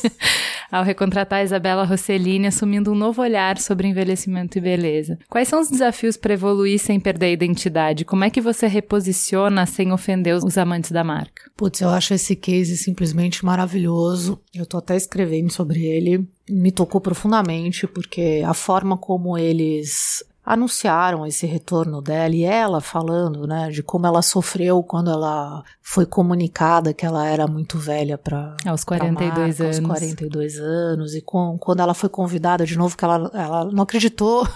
[0.70, 5.18] ao recontratar Isabela Rossellini, assumindo um novo olhar sobre envelhecimento e beleza.
[5.28, 8.04] Quais são os desafios para evoluir sem perder a identidade?
[8.04, 11.50] Como é que você reposiciona sem ofender os amantes da marca?
[11.56, 14.40] Putz, eu acho esse case simplesmente maravilhoso.
[14.54, 21.26] Eu tô até escrevendo sobre ele me tocou profundamente, porque a forma como eles anunciaram
[21.26, 26.94] esse retorno dela e ela falando, né, de como ela sofreu quando ela foi comunicada
[26.94, 31.58] que ela era muito velha para aos 42 marca, anos, aos 42 anos e com,
[31.58, 34.46] quando ela foi convidada de novo que ela, ela não acreditou.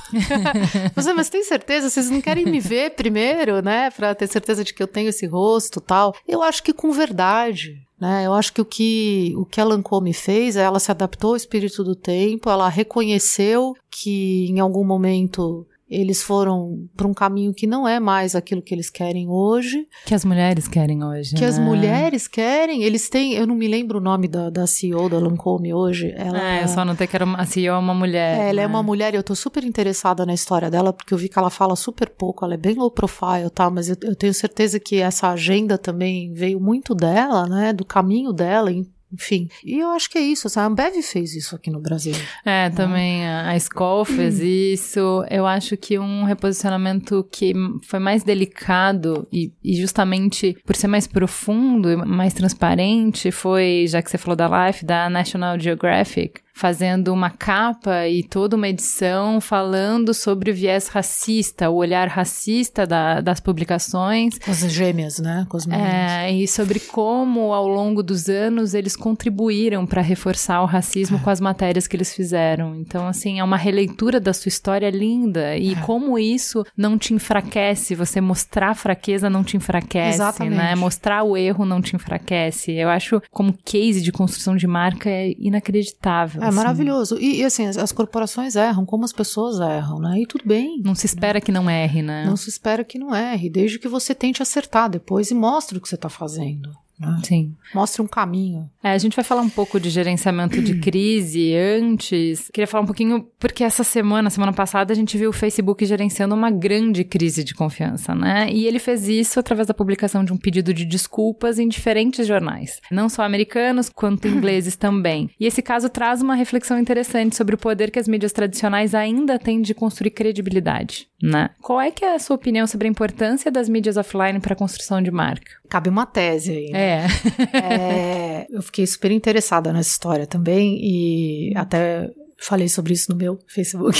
[0.97, 1.91] Você, mas tem certeza?
[1.91, 5.27] Vocês não querem me ver primeiro, né, para ter certeza de que eu tenho esse
[5.27, 6.15] rosto, tal?
[6.27, 8.27] Eu acho que com verdade, né?
[8.27, 11.85] Eu acho que o que, o que a Lancôme fez ela se adaptou ao espírito
[11.85, 17.87] do tempo, ela reconheceu que em algum momento eles foram para um caminho que não
[17.87, 19.87] é mais aquilo que eles querem hoje.
[20.05, 21.35] Que as mulheres querem hoje.
[21.35, 21.47] Que né?
[21.47, 22.83] as mulheres querem.
[22.83, 23.35] Eles têm.
[23.35, 26.13] Eu não me lembro o nome da, da CEO da Lancome hoje.
[26.17, 28.39] Ela, é, eu só notei que era uma, a CEO é uma mulher.
[28.39, 28.63] É, ela né?
[28.63, 31.39] é uma mulher e eu tô super interessada na história dela, porque eu vi que
[31.39, 32.45] ela fala super pouco.
[32.45, 33.71] Ela é bem low profile, tá?
[33.71, 37.73] Mas eu, eu tenho certeza que essa agenda também veio muito dela, né?
[37.73, 38.71] Do caminho dela,
[39.15, 39.49] enfim.
[39.65, 40.47] E eu acho que é isso.
[40.47, 42.15] Assim, a Ambev fez isso aqui no Brasil.
[42.45, 42.71] É, né?
[42.71, 45.25] também a Skoll fez isso.
[45.31, 47.53] Eu acho que um reposicionamento que
[47.83, 54.03] foi mais delicado e, e, justamente por ser mais profundo e mais transparente foi, já
[54.03, 59.41] que você falou da Life, da National Geographic fazendo uma capa e toda uma edição
[59.41, 64.39] falando sobre o viés racista, o olhar racista da, das publicações.
[64.39, 65.45] Com as gêmeas, né?
[65.49, 70.67] Com as é, e sobre como, ao longo dos anos, eles contribuíram para reforçar o
[70.67, 71.21] racismo é.
[71.21, 72.77] com as matérias que eles fizeram.
[72.77, 75.57] Então, assim, é uma releitura da sua história linda.
[75.57, 75.77] E é.
[75.81, 80.57] como isso não te enfraquece, você mostrar a fraqueza não te enfraquece, Exatamente.
[80.57, 80.77] né?
[80.77, 82.73] Mostrar o erro não te enfraquece.
[82.73, 86.44] Eu acho como case de construção de marca é inacreditável.
[86.45, 86.57] É assim.
[86.57, 87.19] maravilhoso.
[87.19, 90.21] E, e, assim, as, as, corporações erram como as pessoas erram, né?
[90.21, 90.81] E tudo bem.
[90.85, 92.25] Não se espera que não erre, né?
[92.27, 95.81] Não se espera que não erre, desde que você tente acertar depois e mostre o
[95.81, 96.71] que você está fazendo.
[96.99, 97.21] Né?
[97.25, 97.55] Sim.
[97.75, 98.71] Mostre um caminho.
[98.83, 102.49] É, a gente vai falar um pouco de gerenciamento de crise antes.
[102.53, 106.35] Queria falar um pouquinho, porque essa semana, semana passada, a gente viu o Facebook gerenciando
[106.35, 108.49] uma grande crise de confiança, né?
[108.51, 112.81] E ele fez isso através da publicação de um pedido de desculpas em diferentes jornais,
[112.91, 115.31] não só americanos, quanto ingleses também.
[115.39, 119.39] E esse caso traz uma reflexão interessante sobre o poder que as mídias tradicionais ainda
[119.39, 121.51] têm de construir credibilidade, né?
[121.61, 124.57] Qual é que é a sua opinião sobre a importância das mídias offline para a
[124.57, 125.53] construção de marca?
[125.75, 126.71] Cabe uma tese aí.
[126.71, 126.79] Né?
[126.79, 127.59] É.
[127.59, 128.47] é.
[128.49, 132.09] Eu fiquei super interessada nessa história também e até
[132.39, 133.99] falei sobre isso no meu Facebook.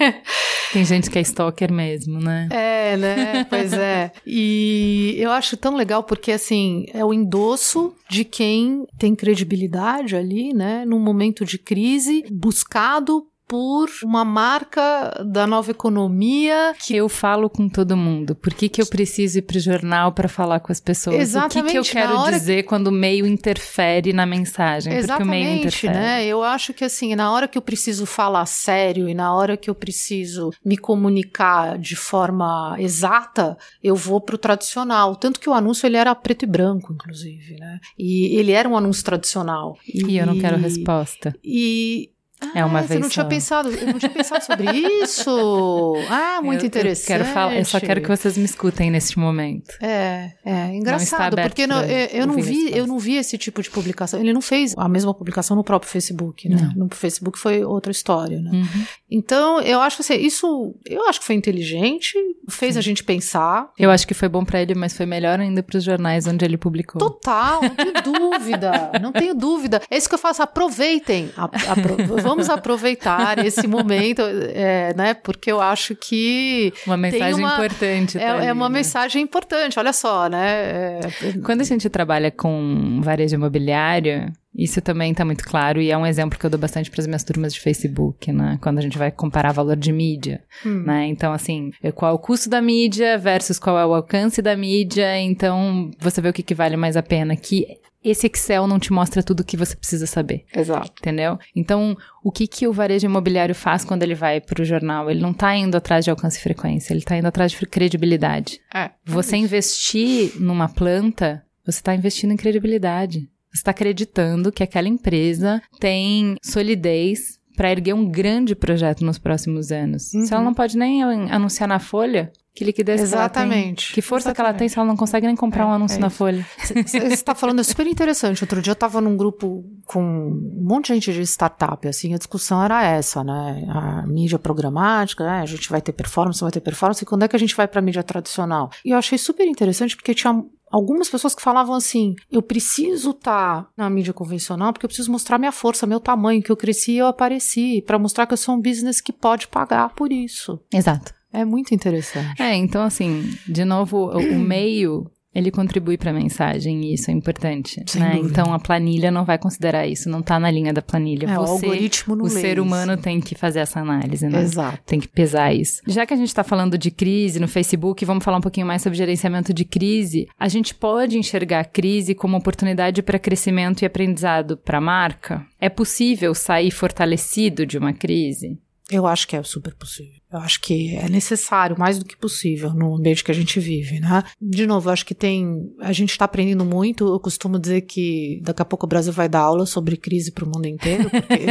[0.72, 2.48] Tem gente que é stalker mesmo, né?
[2.50, 3.44] É, né?
[3.48, 4.10] Pois é.
[4.26, 10.52] E eu acho tão legal porque, assim, é o endosso de quem tem credibilidade ali,
[10.52, 10.84] né?
[10.84, 16.74] Num momento de crise, buscado por uma marca da nova economia.
[16.78, 18.34] Que eu falo com todo mundo.
[18.34, 21.16] Por que, que eu preciso ir para o jornal para falar com as pessoas?
[21.16, 21.58] Exatamente.
[21.58, 22.68] O que, que eu quero dizer que...
[22.68, 24.92] quando o meio interfere na mensagem?
[24.92, 25.94] Exatamente, porque o meio interfere.
[25.94, 26.26] né?
[26.26, 29.70] Eu acho que assim, na hora que eu preciso falar sério e na hora que
[29.70, 35.16] eu preciso me comunicar de forma exata, eu vou para o tradicional.
[35.16, 37.80] Tanto que o anúncio ele era preto e branco, inclusive, né?
[37.98, 39.78] E ele era um anúncio tradicional.
[39.86, 41.34] E, e eu não quero resposta.
[41.42, 42.10] E
[42.40, 42.92] ah, é uma vez.
[42.92, 44.70] Você não tinha pensado, eu não tinha pensado sobre
[45.02, 45.28] isso.
[46.10, 47.12] Ah, muito eu, interessante.
[47.12, 49.74] Eu, quero falar, eu só quero que vocês me escutem neste momento.
[49.80, 53.70] É, é engraçado, porque não, eu, eu não vi, eu não vi esse tipo de
[53.70, 54.18] publicação.
[54.20, 56.72] Ele não fez a mesma publicação no próprio Facebook, né?
[56.74, 56.86] Não.
[56.86, 58.50] No Facebook foi outra história, né?
[58.52, 58.84] Uhum.
[59.10, 62.14] Então, eu acho que assim, isso, eu acho que foi inteligente,
[62.48, 62.78] fez Sim.
[62.78, 63.70] a gente pensar.
[63.78, 66.44] Eu acho que foi bom para ele, mas foi melhor ainda para os jornais onde
[66.44, 66.98] ele publicou.
[66.98, 69.82] Total, não tenho dúvida, não tenho dúvida.
[69.90, 71.30] É isso que eu faço, aproveitem.
[71.36, 71.96] Apro
[72.28, 75.14] vamos aproveitar esse momento, é, né?
[75.14, 76.72] Porque eu acho que.
[76.86, 78.18] Uma mensagem uma, importante.
[78.18, 78.78] Tá é, ali, é, uma né?
[78.78, 81.00] mensagem importante, olha só, né?
[81.00, 81.00] É...
[81.44, 86.04] Quando a gente trabalha com varejo imobiliário, isso também está muito claro e é um
[86.04, 88.58] exemplo que eu dou bastante para as minhas turmas de Facebook, né?
[88.60, 90.82] Quando a gente vai comparar valor de mídia, hum.
[90.84, 91.06] né?
[91.06, 95.16] Então, assim, qual é o custo da mídia versus qual é o alcance da mídia.
[95.20, 97.36] Então, você vê o que, que vale mais a pena.
[97.36, 100.44] Que esse Excel não te mostra tudo o que você precisa saber.
[100.54, 100.92] Exato.
[101.00, 101.38] Entendeu?
[101.54, 105.10] Então, o que, que o varejo imobiliário faz quando ele vai para o jornal?
[105.10, 108.60] Ele não está indo atrás de alcance e frequência, ele está indo atrás de credibilidade.
[108.74, 108.90] É.
[109.04, 113.28] Você é investir numa planta, você está investindo em credibilidade.
[113.52, 119.72] Você está acreditando que aquela empresa tem solidez para erguer um grande projeto nos próximos
[119.72, 120.14] anos.
[120.14, 120.24] Uhum.
[120.24, 123.88] Se ela não pode nem anunciar na Folha, que liquidez Exatamente.
[123.88, 124.34] Que, que força Exatamente.
[124.34, 126.44] que ela tem se ela não consegue nem comprar é, um anúncio é na Folha.
[126.58, 128.42] Você está falando, é super interessante.
[128.42, 132.18] Outro dia eu estava num grupo com um monte de gente de startup, assim, a
[132.18, 133.64] discussão era essa, né?
[133.68, 135.40] A mídia programática, né?
[135.40, 137.68] a gente vai ter performance, vai ter performance, e quando é que a gente vai
[137.68, 138.70] para a mídia tradicional?
[138.84, 143.64] E eu achei super interessante porque tinha algumas pessoas que falavam assim: eu preciso estar
[143.64, 146.92] tá na mídia convencional porque eu preciso mostrar minha força, meu tamanho, que eu cresci
[146.92, 150.60] e eu apareci, para mostrar que eu sou um business que pode pagar por isso.
[150.72, 151.12] Exato.
[151.32, 152.40] É muito interessante.
[152.40, 157.10] É, então assim, de novo, o, o meio ele contribui para a mensagem e isso
[157.10, 158.16] é importante, Sem né?
[158.16, 161.26] Então a planilha não vai considerar isso, não está na linha da planilha.
[161.26, 162.62] É, Você, o algoritmo não o ser isso.
[162.62, 164.40] humano tem que fazer essa análise, né?
[164.40, 164.80] Exato.
[164.86, 165.82] Tem que pesar isso.
[165.86, 168.82] Já que a gente está falando de crise no Facebook, vamos falar um pouquinho mais
[168.82, 170.26] sobre gerenciamento de crise.
[170.38, 175.46] A gente pode enxergar a crise como oportunidade para crescimento e aprendizado para a marca?
[175.60, 178.58] É possível sair fortalecido de uma crise?
[178.90, 180.14] Eu acho que é super possível.
[180.30, 183.98] Eu acho que é necessário, mais do que possível, no ambiente que a gente vive,
[183.98, 184.22] né?
[184.40, 185.72] De novo, acho que tem.
[185.80, 187.06] A gente está aprendendo muito.
[187.06, 190.44] Eu costumo dizer que daqui a pouco o Brasil vai dar aula sobre crise para
[190.44, 191.46] o mundo inteiro, porque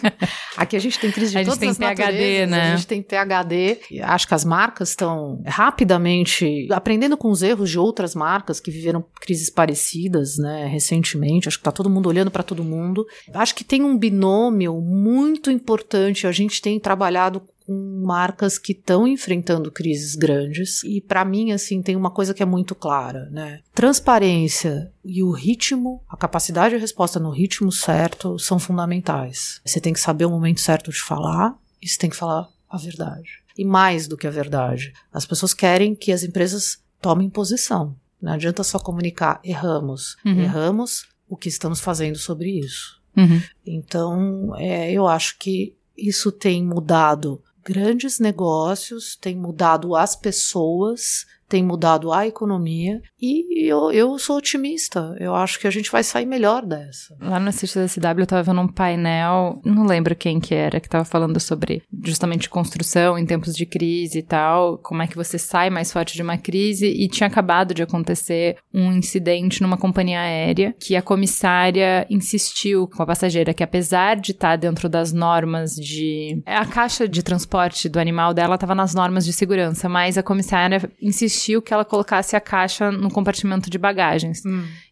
[0.56, 2.72] aqui a gente tem crise de a todas gente tem as PHD, né?
[2.72, 4.00] A gente tem PHD.
[4.02, 9.04] Acho que as marcas estão rapidamente aprendendo com os erros de outras marcas que viveram
[9.20, 10.66] crises parecidas, né?
[10.68, 11.48] Recentemente.
[11.48, 13.06] Acho que está todo mundo olhando para todo mundo.
[13.34, 16.26] Acho que tem um binômio muito importante.
[16.26, 20.82] A gente tem trabalhado com marcas que estão enfrentando crises grandes.
[20.84, 23.60] E para mim, assim, tem uma coisa que é muito clara, né?
[23.74, 29.60] Transparência e o ritmo, a capacidade de resposta no ritmo certo são fundamentais.
[29.64, 32.76] Você tem que saber o momento certo de falar e você tem que falar a
[32.76, 33.42] verdade.
[33.56, 37.96] E mais do que a verdade, as pessoas querem que as empresas tomem posição.
[38.20, 40.16] Não adianta só comunicar, erramos.
[40.24, 40.40] Uhum.
[40.40, 43.02] Erramos, o que estamos fazendo sobre isso.
[43.16, 43.42] Uhum.
[43.66, 51.62] Então, é, eu acho que isso tem mudado grandes negócios, tem mudado as pessoas, tem
[51.62, 55.14] mudado a economia e eu, eu sou otimista.
[55.20, 57.14] Eu acho que a gente vai sair melhor dessa.
[57.20, 60.80] Lá no Assist da CW eu tava vendo um painel, não lembro quem que era,
[60.80, 65.14] que tava falando sobre justamente construção em tempos de crise e tal, como é que
[65.14, 69.76] você sai mais forte de uma crise e tinha acabado de acontecer um incidente numa
[69.76, 75.12] companhia aérea que a comissária insistiu com a passageira que apesar de estar dentro das
[75.12, 80.16] normas de a caixa de transporte do animal dela estava nas normas de segurança, mas
[80.16, 84.42] a comissária insistiu que ela colocasse a caixa no compartimento de bagagens.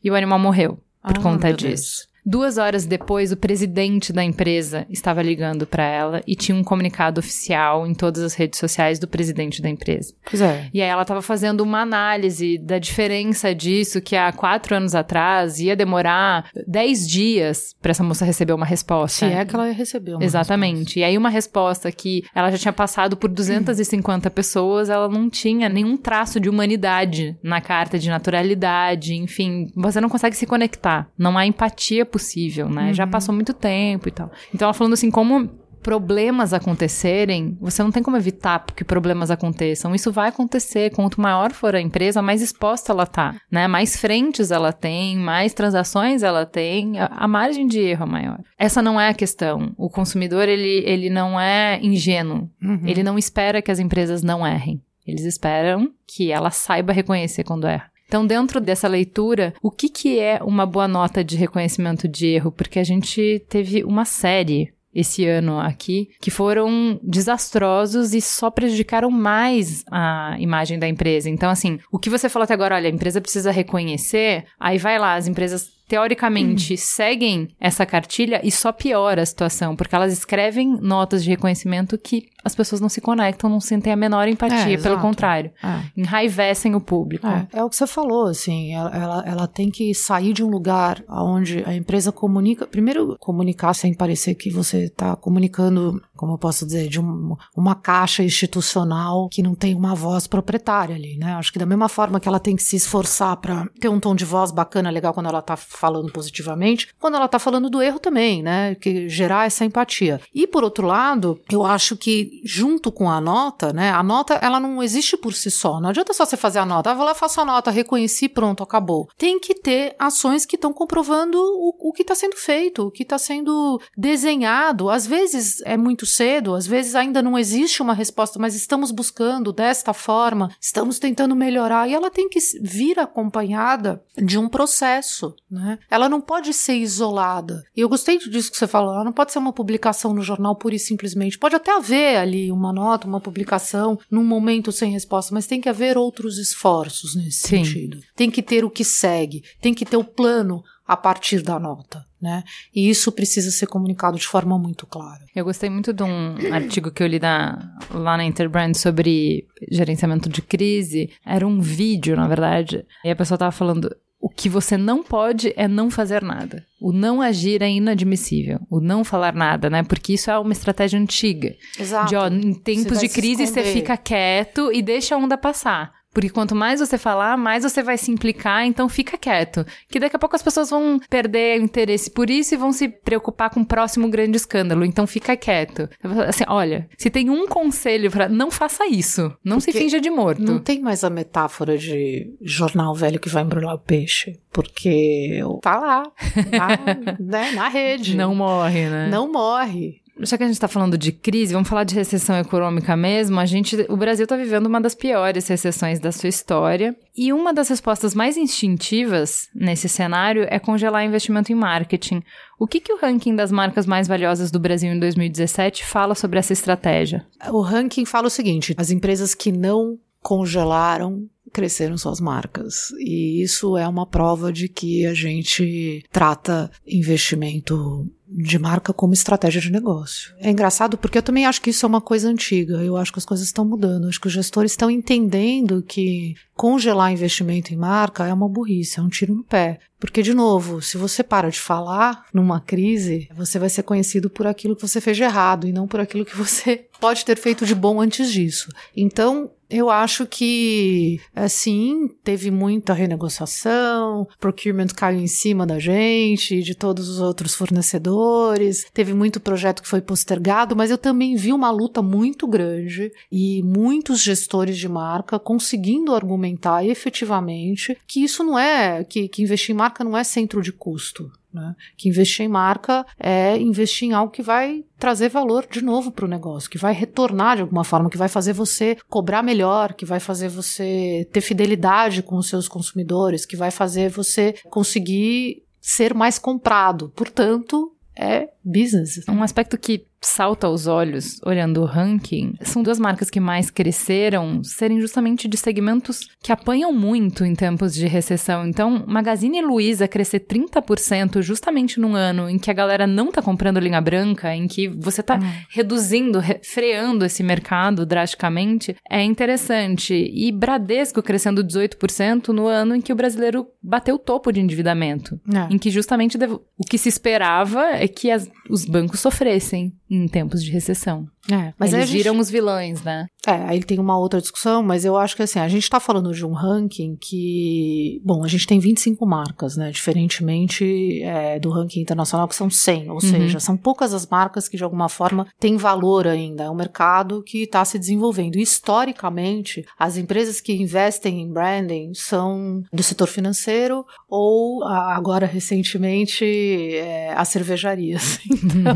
[0.03, 2.01] E o animal morreu por Ah, conta disso.
[2.03, 2.10] Deus.
[2.25, 7.19] Duas horas depois, o presidente da empresa estava ligando para ela e tinha um comunicado
[7.21, 10.15] oficial em todas as redes sociais do presidente da empresa.
[10.29, 10.69] Pois é.
[10.73, 15.59] E aí ela estava fazendo uma análise da diferença disso, que há quatro anos atrás
[15.59, 19.27] ia demorar dez dias para essa moça receber uma resposta.
[19.27, 20.17] Se é que ela recebeu.
[20.17, 21.01] uma Exatamente.
[21.01, 25.69] E aí uma resposta que ela já tinha passado por 250 pessoas, ela não tinha
[25.69, 31.37] nenhum traço de humanidade na carta de naturalidade, enfim, você não consegue se conectar, não
[31.37, 32.93] há empatia possível, né?
[32.93, 34.31] Já passou muito tempo e tal.
[34.55, 35.49] Então ela falando assim como
[35.83, 39.95] problemas acontecerem, você não tem como evitar que problemas aconteçam.
[39.95, 40.91] Isso vai acontecer.
[40.91, 43.67] Quanto maior for a empresa, mais exposta ela tá, né?
[43.67, 48.41] Mais frentes ela tem, mais transações ela tem, a, a margem de erro é maior.
[48.59, 49.73] Essa não é a questão.
[49.77, 52.49] O consumidor, ele, ele não é ingênuo.
[52.63, 52.83] Uhum.
[52.85, 54.81] Ele não espera que as empresas não errem.
[55.07, 57.91] Eles esperam que ela saiba reconhecer quando erra.
[58.11, 62.51] Então, dentro dessa leitura, o que, que é uma boa nota de reconhecimento de erro?
[62.51, 69.13] Porque a gente teve uma série esse ano aqui que foram desastrosos e só prejudicaram
[69.13, 71.31] mais a imagem da empresa.
[71.31, 74.99] Então, assim, o que você falou até agora, olha, a empresa precisa reconhecer, aí vai
[74.99, 80.79] lá, as empresas teoricamente seguem essa cartilha e só piora a situação, porque elas escrevem
[80.81, 84.79] notas de reconhecimento que as pessoas não se conectam, não sentem a menor empatia, É,
[84.79, 85.83] pelo contrário, É.
[85.97, 87.27] enraivecem o público.
[87.27, 90.49] É, é o que você falou, assim, ela, ela, ela tem que sair de um
[90.49, 96.39] lugar onde a empresa comunica, primeiro comunicar sem parecer que você está comunicando, como eu
[96.39, 101.35] posso dizer, de um- uma caixa institucional que não tem uma voz proprietária ali, né?
[101.35, 104.15] Acho que da mesma forma que ela tem que se esforçar para ter um tom
[104.15, 107.99] de voz bacana, legal quando ela tá falando positivamente, quando ela tá falando do erro
[107.99, 108.75] também, né?
[108.75, 110.21] Que gerar essa empatia.
[110.35, 113.91] E por outro lado, eu acho que junto com a nota, né?
[113.91, 115.81] A nota, ela não existe por si só.
[115.81, 116.91] Não adianta só você fazer a nota.
[116.91, 119.09] Ah, vou lá, faço a nota, reconheci, pronto, acabou.
[119.17, 123.03] Tem que ter ações que estão comprovando o, o que está sendo feito, o que
[123.03, 124.91] está sendo desenhado.
[124.91, 129.53] Às vezes é muito cedo, às vezes ainda não existe uma resposta, mas estamos buscando
[129.53, 131.89] desta forma, estamos tentando melhorar.
[131.89, 135.70] E ela tem que vir acompanhada de um processo, né?
[135.91, 137.63] Ela não pode ser isolada.
[137.77, 140.55] E eu gostei disso que você falou, ela não pode ser uma publicação no jornal
[140.57, 141.39] pura e simplesmente.
[141.39, 145.69] Pode até haver ali uma nota, uma publicação num momento sem resposta, mas tem que
[145.69, 147.65] haver outros esforços nesse Sim.
[147.65, 147.99] sentido.
[148.15, 152.05] Tem que ter o que segue, tem que ter o plano a partir da nota,
[152.21, 152.43] né?
[152.75, 155.25] E isso precisa ser comunicado de forma muito clara.
[155.37, 160.29] Eu gostei muito de um artigo que eu li na- lá na Interbrand sobre gerenciamento
[160.29, 161.11] de crise.
[161.25, 162.85] Era um vídeo, na verdade.
[163.05, 166.65] E a pessoa tava falando: o que você não pode é não fazer nada.
[166.79, 168.61] O não agir é inadmissível.
[168.69, 169.83] O não falar nada, né?
[169.83, 171.57] Porque isso é uma estratégia antiga.
[171.79, 172.09] Exato.
[172.11, 176.00] De, ó, em tempos de se crise, você fica quieto e deixa a onda passar.
[176.13, 179.65] Porque quanto mais você falar, mais você vai se implicar, então fica quieto.
[179.89, 183.51] Que daqui a pouco as pessoas vão perder interesse por isso e vão se preocupar
[183.51, 184.85] com o próximo grande escândalo.
[184.85, 185.89] Então fica quieto.
[186.29, 188.29] Assim, olha, se tem um conselho pra.
[188.29, 189.33] Não faça isso.
[189.45, 190.43] Não se Porque finja de morto.
[190.43, 195.79] Não tem mais a metáfora de jornal velho que vai embrulhar o peixe, porque tá
[195.79, 196.03] lá,
[196.51, 198.17] na, né, na rede.
[198.17, 199.09] Não morre, né?
[199.09, 200.01] Não morre.
[200.23, 203.41] Já que a gente está falando de crise, vamos falar de recessão econômica mesmo.
[203.41, 206.95] A gente, o Brasil está vivendo uma das piores recessões da sua história.
[207.17, 212.23] E uma das respostas mais instintivas nesse cenário é congelar investimento em marketing.
[212.59, 216.39] O que, que o ranking das marcas mais valiosas do Brasil em 2017 fala sobre
[216.39, 217.27] essa estratégia?
[217.51, 222.91] O ranking fala o seguinte: as empresas que não congelaram cresceram suas marcas.
[222.99, 229.61] E isso é uma prova de que a gente trata investimento de marca como estratégia
[229.61, 230.35] de negócio.
[230.39, 232.75] É engraçado porque eu também acho que isso é uma coisa antiga.
[232.77, 234.07] Eu acho que as coisas estão mudando.
[234.07, 239.03] Acho que os gestores estão entendendo que congelar investimento em marca é uma burrice, é
[239.03, 239.81] um tiro no pé.
[239.99, 244.47] Porque, de novo, se você para de falar numa crise, você vai ser conhecido por
[244.47, 247.67] aquilo que você fez de errado e não por aquilo que você pode ter feito
[247.67, 248.69] de bom antes disso.
[248.97, 256.75] Então, eu acho que, assim, teve muita renegociação, procurement caiu em cima da gente, de
[256.75, 261.71] todos os outros fornecedores, teve muito projeto que foi postergado, mas eu também vi uma
[261.71, 269.05] luta muito grande e muitos gestores de marca conseguindo argumentar efetivamente que isso não é,
[269.05, 271.31] que, que investir em marca não é centro de custo.
[271.53, 271.75] Né?
[271.97, 276.25] Que investir em marca é investir em algo que vai trazer valor de novo para
[276.25, 280.05] o negócio, que vai retornar de alguma forma, que vai fazer você cobrar melhor, que
[280.05, 286.15] vai fazer você ter fidelidade com os seus consumidores, que vai fazer você conseguir ser
[286.15, 287.09] mais comprado.
[287.17, 289.27] Portanto, é business.
[289.29, 294.63] Um aspecto que salta aos olhos olhando o ranking são duas marcas que mais cresceram
[294.63, 298.67] serem justamente de segmentos que apanham muito em tempos de recessão.
[298.67, 303.81] Então, Magazine Luiza crescer 30% justamente num ano em que a galera não tá comprando
[303.81, 305.65] linha branca, em que você tá hum.
[305.71, 310.15] reduzindo, re freando esse mercado drasticamente, é interessante.
[310.15, 315.41] E Bradesco crescendo 18% no ano em que o brasileiro bateu o topo de endividamento,
[315.53, 315.73] é.
[315.73, 316.39] em que justamente
[316.79, 321.29] o que se esperava é que as, os bancos sofressem em tempos de recessão.
[321.51, 322.19] É, mas eles gente...
[322.19, 323.29] viram os vilões, né?
[323.47, 326.33] É, aí tem uma outra discussão, mas eu acho que assim, a gente tá falando
[326.33, 329.91] de um ranking que, bom, a gente tem 25 marcas, né?
[329.91, 333.21] Diferentemente é, do ranking internacional, que são 100, ou uhum.
[333.21, 336.65] seja, são poucas as marcas que de alguma forma têm valor ainda.
[336.65, 338.57] É um mercado que está se desenvolvendo.
[338.57, 347.33] Historicamente, as empresas que investem em branding são do setor financeiro ou, agora recentemente, é,
[347.35, 348.39] as cervejarias.
[348.71, 348.95] Então,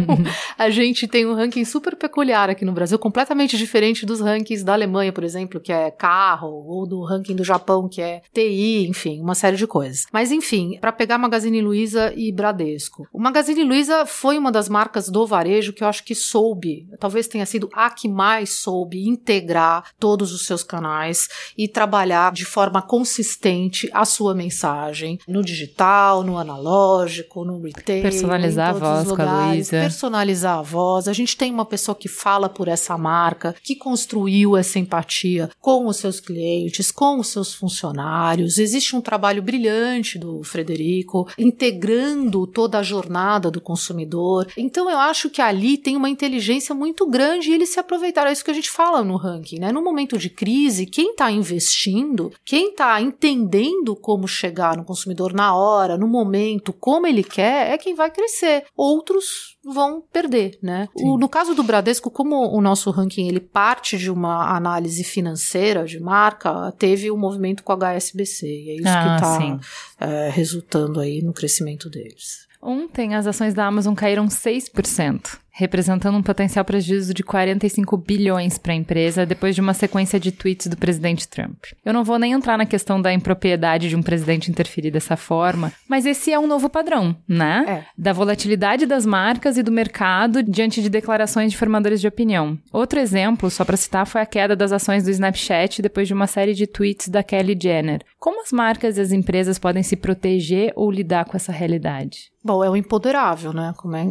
[0.57, 4.34] a gente tem um ranking super peculiar aqui no Brasil, completamente diferente dos rankings
[4.64, 8.87] da Alemanha, por exemplo, que é carro, ou do ranking do Japão, que é TI,
[8.89, 10.07] enfim, uma série de coisas.
[10.12, 13.07] Mas enfim, para pegar Magazine Luiza e Bradesco.
[13.12, 17.28] O Magazine Luiza foi uma das marcas do varejo que eu acho que soube, talvez
[17.28, 22.82] tenha sido a que mais soube integrar todos os seus canais e trabalhar de forma
[22.82, 29.47] consistente a sua mensagem no digital, no analógico, no retail, personalizar a voz com a
[29.47, 31.09] Luiza, personalizar a voz.
[31.09, 34.23] A gente tem uma pessoa que fala por essa marca, que construiu
[34.56, 38.58] essa empatia com os seus clientes, com os seus funcionários.
[38.58, 44.46] Existe um trabalho brilhante do Frederico, integrando toda a jornada do consumidor.
[44.56, 48.30] Então eu acho que ali tem uma inteligência muito grande e eles se aproveitaram.
[48.30, 49.72] É isso que a gente fala no ranking, né?
[49.72, 55.54] No momento de crise, quem está investindo, quem está entendendo como chegar no consumidor na
[55.54, 58.64] hora, no momento, como ele quer, é quem vai crescer.
[58.76, 60.88] Outros vão perder, né?
[60.94, 65.84] O, no caso do Bradesco, como o nosso ranking ele parte de uma análise financeira
[65.84, 70.06] de marca, teve o um movimento com a HSBC e é isso ah, que está
[70.06, 72.46] é, resultando aí no crescimento deles.
[72.62, 78.72] Ontem as ações da Amazon caíram 6% representando um potencial prejuízo de 45 bilhões para
[78.72, 81.66] a empresa depois de uma sequência de tweets do presidente Trump.
[81.84, 85.72] Eu não vou nem entrar na questão da impropriedade de um presidente interferir dessa forma,
[85.88, 87.64] mas esse é um novo padrão, né?
[87.68, 87.84] É.
[87.96, 92.59] Da volatilidade das marcas e do mercado diante de declarações de formadores de opinião.
[92.72, 96.26] Outro exemplo, só para citar, foi a queda das ações do Snapchat depois de uma
[96.26, 98.00] série de tweets da Kelly Jenner.
[98.18, 102.34] Como as marcas e as empresas podem se proteger ou lidar com essa realidade?
[102.45, 103.72] Bom, é o empoderável, né?
[103.78, 104.05] Como é,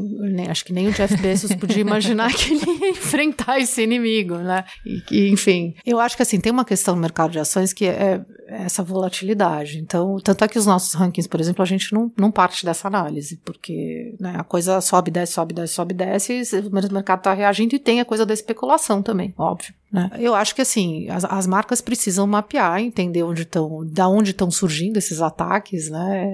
[0.49, 4.65] acho que nem o Jeff Bezos podia imaginar que ele ia enfrentar esse inimigo, né?
[4.83, 8.25] E, enfim, eu acho que assim, tem uma questão no mercado de ações que é,
[8.47, 9.77] é essa volatilidade.
[9.77, 12.87] Então, tanto é que os nossos rankings, por exemplo, a gente não, não parte dessa
[12.87, 17.33] análise, porque né, a coisa sobe, desce, sobe, desce, sobe, desce, e o mercado está
[17.33, 19.75] reagindo e tem a coisa da especulação também, óbvio.
[19.93, 20.09] Né?
[20.17, 24.49] Eu acho que assim, as, as marcas precisam mapear, entender onde estão, da onde estão
[24.49, 26.25] surgindo esses ataques, né?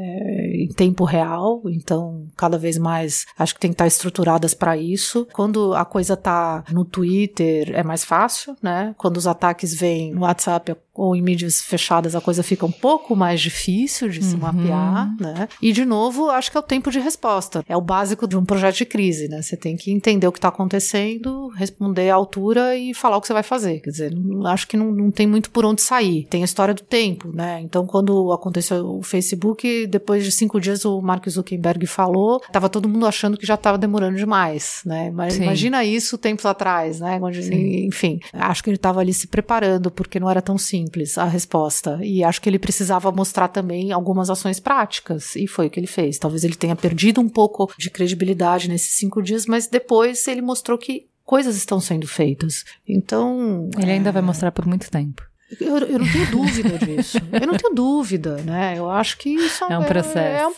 [0.53, 1.61] Em tempo real.
[1.65, 5.27] Então, cada vez mais acho que tem que estar estruturadas para isso.
[5.33, 8.95] Quando a coisa tá no Twitter, é mais fácil, né?
[8.97, 13.15] Quando os ataques vêm no WhatsApp ou em mídias fechadas, a coisa fica um pouco
[13.15, 14.41] mais difícil de se uhum.
[14.41, 15.47] mapear, né?
[15.61, 17.63] E de novo, acho que é o tempo de resposta.
[17.69, 19.41] É o básico de um projeto de crise, né?
[19.41, 23.27] Você tem que entender o que está acontecendo, responder à altura e falar o que
[23.27, 23.79] você vai fazer.
[23.79, 24.13] Quer dizer,
[24.47, 26.27] acho que não, não tem muito por onde sair.
[26.29, 27.61] Tem a história do tempo, né?
[27.61, 32.89] Então, quando aconteceu o Facebook, depois de cinco dias o Mark Zuckerberg falou, tava todo
[32.89, 35.11] mundo achando que já estava demorando demais, né?
[35.11, 35.43] Mas Sim.
[35.43, 37.17] imagina isso tempos atrás, né?
[37.21, 37.39] Onde,
[37.85, 41.25] enfim, acho que ele estava ali se preparando porque não era tão simples simples a
[41.25, 41.99] resposta.
[42.01, 45.35] E acho que ele precisava mostrar também algumas ações práticas.
[45.35, 46.17] E foi o que ele fez.
[46.17, 50.77] Talvez ele tenha perdido um pouco de credibilidade nesses cinco dias, mas depois ele mostrou
[50.77, 52.65] que coisas estão sendo feitas.
[52.87, 53.69] Então.
[53.77, 54.11] Ele ainda é...
[54.11, 55.21] vai mostrar por muito tempo.
[55.59, 57.17] Eu, eu, não tenho dúvida disso.
[57.31, 58.75] Eu não tenho dúvida, né?
[58.77, 60.17] Eu acho que isso é um processo.
[60.17, 60.53] É, é um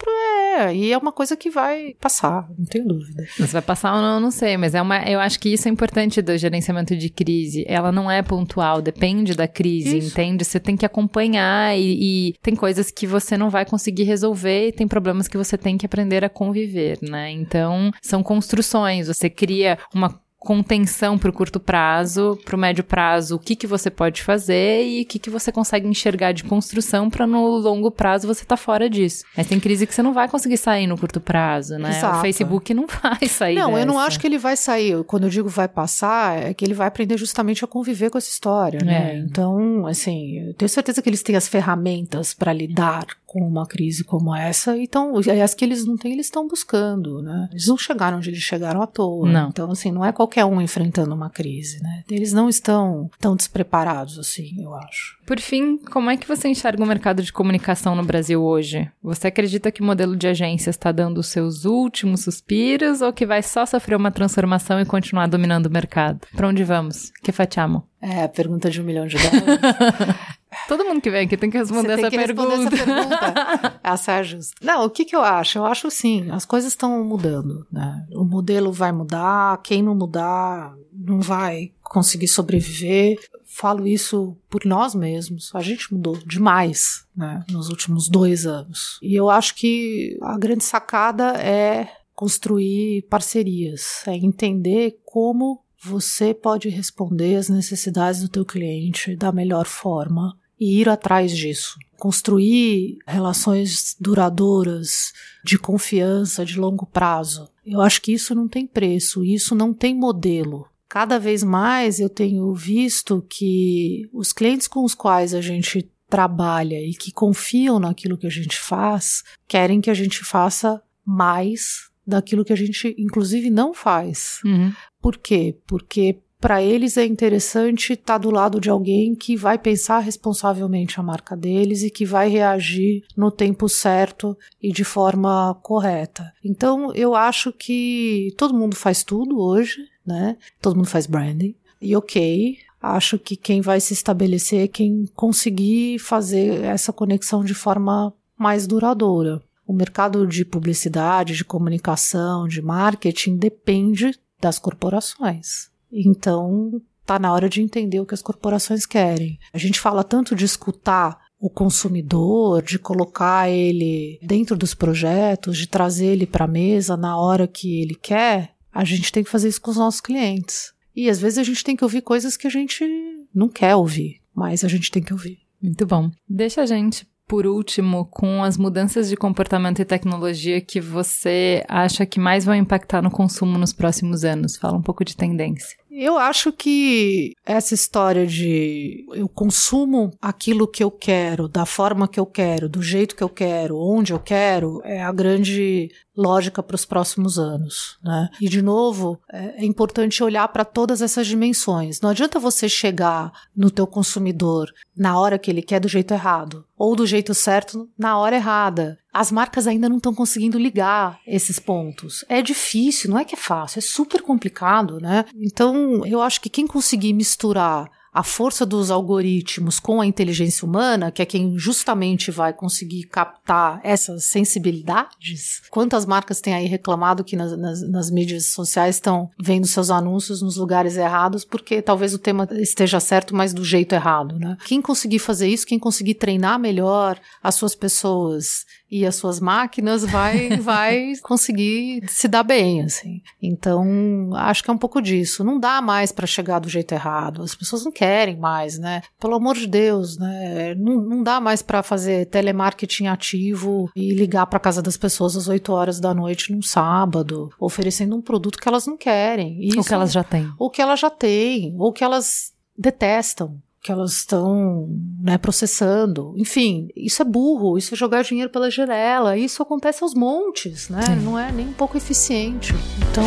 [0.52, 3.24] é, e é uma coisa que vai passar, não tenho dúvida.
[3.26, 5.72] Se vai passar ou não, não sei, mas é uma, eu acho que isso é
[5.72, 7.64] importante do gerenciamento de crise.
[7.68, 10.10] Ela não é pontual, depende da crise, isso.
[10.10, 10.44] entende?
[10.44, 14.72] Você tem que acompanhar e, e tem coisas que você não vai conseguir resolver e
[14.74, 17.32] tem problemas que você tem que aprender a conviver, né?
[17.32, 19.08] Então, são construções.
[19.08, 23.68] Você cria uma contenção para o curto prazo, para o médio prazo, o que, que
[23.68, 27.92] você pode fazer e o que, que você consegue enxergar de construção para no longo
[27.92, 29.24] prazo você tá fora disso.
[29.38, 31.92] Mas tem crise que você não vai conseguir sair no curto prazo, né?
[31.92, 32.18] Exato.
[32.18, 33.54] O Facebook não vai sair.
[33.54, 33.82] Não, dessa.
[33.82, 35.04] eu não acho que ele vai sair.
[35.04, 38.30] Quando eu digo vai passar, é que ele vai aprender justamente a conviver com essa
[38.32, 39.14] história, né?
[39.14, 39.18] É.
[39.20, 44.04] Então, assim, eu tenho certeza que eles têm as ferramentas para lidar com uma crise
[44.04, 47.48] como essa, então, as que eles não têm, eles estão buscando, né?
[47.50, 49.26] Eles não chegaram onde eles chegaram à toa.
[49.26, 49.48] Não.
[49.48, 52.04] Então, assim, não é qualquer um enfrentando uma crise, né?
[52.12, 55.18] Eles não estão tão despreparados assim, eu acho.
[55.26, 58.92] Por fim, como é que você enxerga o mercado de comunicação no Brasil hoje?
[59.02, 63.26] Você acredita que o modelo de agência está dando os seus últimos suspiros ou que
[63.26, 66.28] vai só sofrer uma transformação e continuar dominando o mercado?
[66.36, 67.14] Para onde vamos?
[67.24, 67.88] Que fatiamo?
[68.02, 70.16] É, a pergunta de um milhão de dólares.
[70.72, 72.56] Todo mundo que vem aqui tem que responder, tem essa, que pergunta.
[72.56, 73.80] responder essa pergunta.
[73.84, 74.56] essa é justa.
[74.62, 75.58] Não, o que, que eu acho?
[75.58, 77.68] Eu acho sim, as coisas estão mudando.
[77.70, 78.08] Né?
[78.14, 83.20] O modelo vai mudar, quem não mudar não vai conseguir sobreviver.
[83.46, 85.54] Falo isso por nós mesmos.
[85.54, 88.98] A gente mudou demais né, nos últimos dois anos.
[89.02, 96.70] E eu acho que a grande sacada é construir parcerias, é entender como você pode
[96.70, 101.80] responder às necessidades do teu cliente da melhor forma e ir atrás disso.
[101.98, 105.12] Construir relações duradouras,
[105.44, 107.50] de confiança, de longo prazo.
[107.66, 110.68] Eu acho que isso não tem preço, isso não tem modelo.
[110.88, 116.80] Cada vez mais eu tenho visto que os clientes com os quais a gente trabalha
[116.80, 122.46] e que confiam naquilo que a gente faz, querem que a gente faça mais daquilo
[122.46, 124.40] que a gente, inclusive, não faz.
[124.46, 124.72] Uhum.
[125.02, 125.58] Por quê?
[125.66, 131.00] Porque para eles é interessante estar tá do lado de alguém que vai pensar responsavelmente
[131.00, 136.34] a marca deles e que vai reagir no tempo certo e de forma correta.
[136.44, 140.36] Então, eu acho que todo mundo faz tudo hoje, né?
[140.60, 141.56] Todo mundo faz branding.
[141.80, 147.54] E ok, acho que quem vai se estabelecer é quem conseguir fazer essa conexão de
[147.54, 149.44] forma mais duradoura.
[149.68, 154.12] O mercado de publicidade, de comunicação, de marketing depende
[154.42, 155.71] das corporações.
[155.92, 159.38] Então, tá na hora de entender o que as corporações querem.
[159.54, 165.68] A gente fala tanto de escutar o consumidor, de colocar ele dentro dos projetos, de
[165.68, 168.54] trazer ele para a mesa na hora que ele quer.
[168.72, 170.72] A gente tem que fazer isso com os nossos clientes.
[170.96, 172.86] E às vezes a gente tem que ouvir coisas que a gente
[173.34, 175.40] não quer ouvir, mas a gente tem que ouvir.
[175.62, 176.12] Muito bom.
[176.30, 182.06] Deixa a gente por último, com as mudanças de comportamento e tecnologia que você acha
[182.06, 184.58] que mais vão impactar no consumo nos próximos anos?
[184.58, 185.78] Fala um pouco de tendência.
[185.94, 192.18] Eu acho que essa história de eu consumo aquilo que eu quero, da forma que
[192.18, 196.76] eu quero, do jeito que eu quero, onde eu quero, é a grande lógica para
[196.76, 198.30] os próximos anos, né?
[198.40, 202.00] E de novo, é, é importante olhar para todas essas dimensões.
[202.00, 206.66] Não adianta você chegar no teu consumidor na hora que ele quer do jeito errado
[206.78, 211.60] ou do jeito certo na hora errada as marcas ainda não estão conseguindo ligar esses
[211.60, 212.24] pontos.
[212.30, 215.26] É difícil, não é que é fácil, é super complicado, né?
[215.36, 221.12] Então, eu acho que quem conseguir misturar a força dos algoritmos com a inteligência humana,
[221.12, 225.62] que é quem justamente vai conseguir captar essas sensibilidades.
[225.70, 230.42] Quantas marcas têm aí reclamado que nas, nas, nas mídias sociais estão vendo seus anúncios
[230.42, 234.58] nos lugares errados, porque talvez o tema esteja certo, mas do jeito errado, né?
[234.66, 240.04] Quem conseguir fazer isso, quem conseguir treinar melhor as suas pessoas e as suas máquinas
[240.04, 243.22] vai vai conseguir se dar bem assim.
[243.42, 245.44] Então, acho que é um pouco disso.
[245.44, 247.42] Não dá mais para chegar do jeito errado.
[247.42, 249.02] As pessoas não querem mais, né?
[249.20, 250.76] Pelo amor de Deus, né?
[250.76, 255.48] Não, não dá mais para fazer telemarketing ativo e ligar para casa das pessoas às
[255.48, 259.64] 8 horas da noite num sábado, oferecendo um produto que elas não querem.
[259.66, 260.52] Isso, ou que elas já têm.
[260.58, 264.88] Ou que elas já têm, ou que elas detestam que elas estão
[265.20, 266.34] né, processando.
[266.38, 271.02] Enfim, isso é burro, isso é jogar dinheiro pela janela, isso acontece aos montes, né?
[271.24, 272.74] Não é nem um pouco eficiente.
[273.10, 273.26] Então,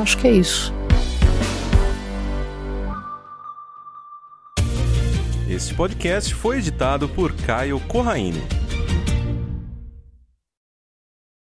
[0.00, 0.72] acho que é isso.
[5.48, 8.42] Este podcast foi editado por Caio Corraine.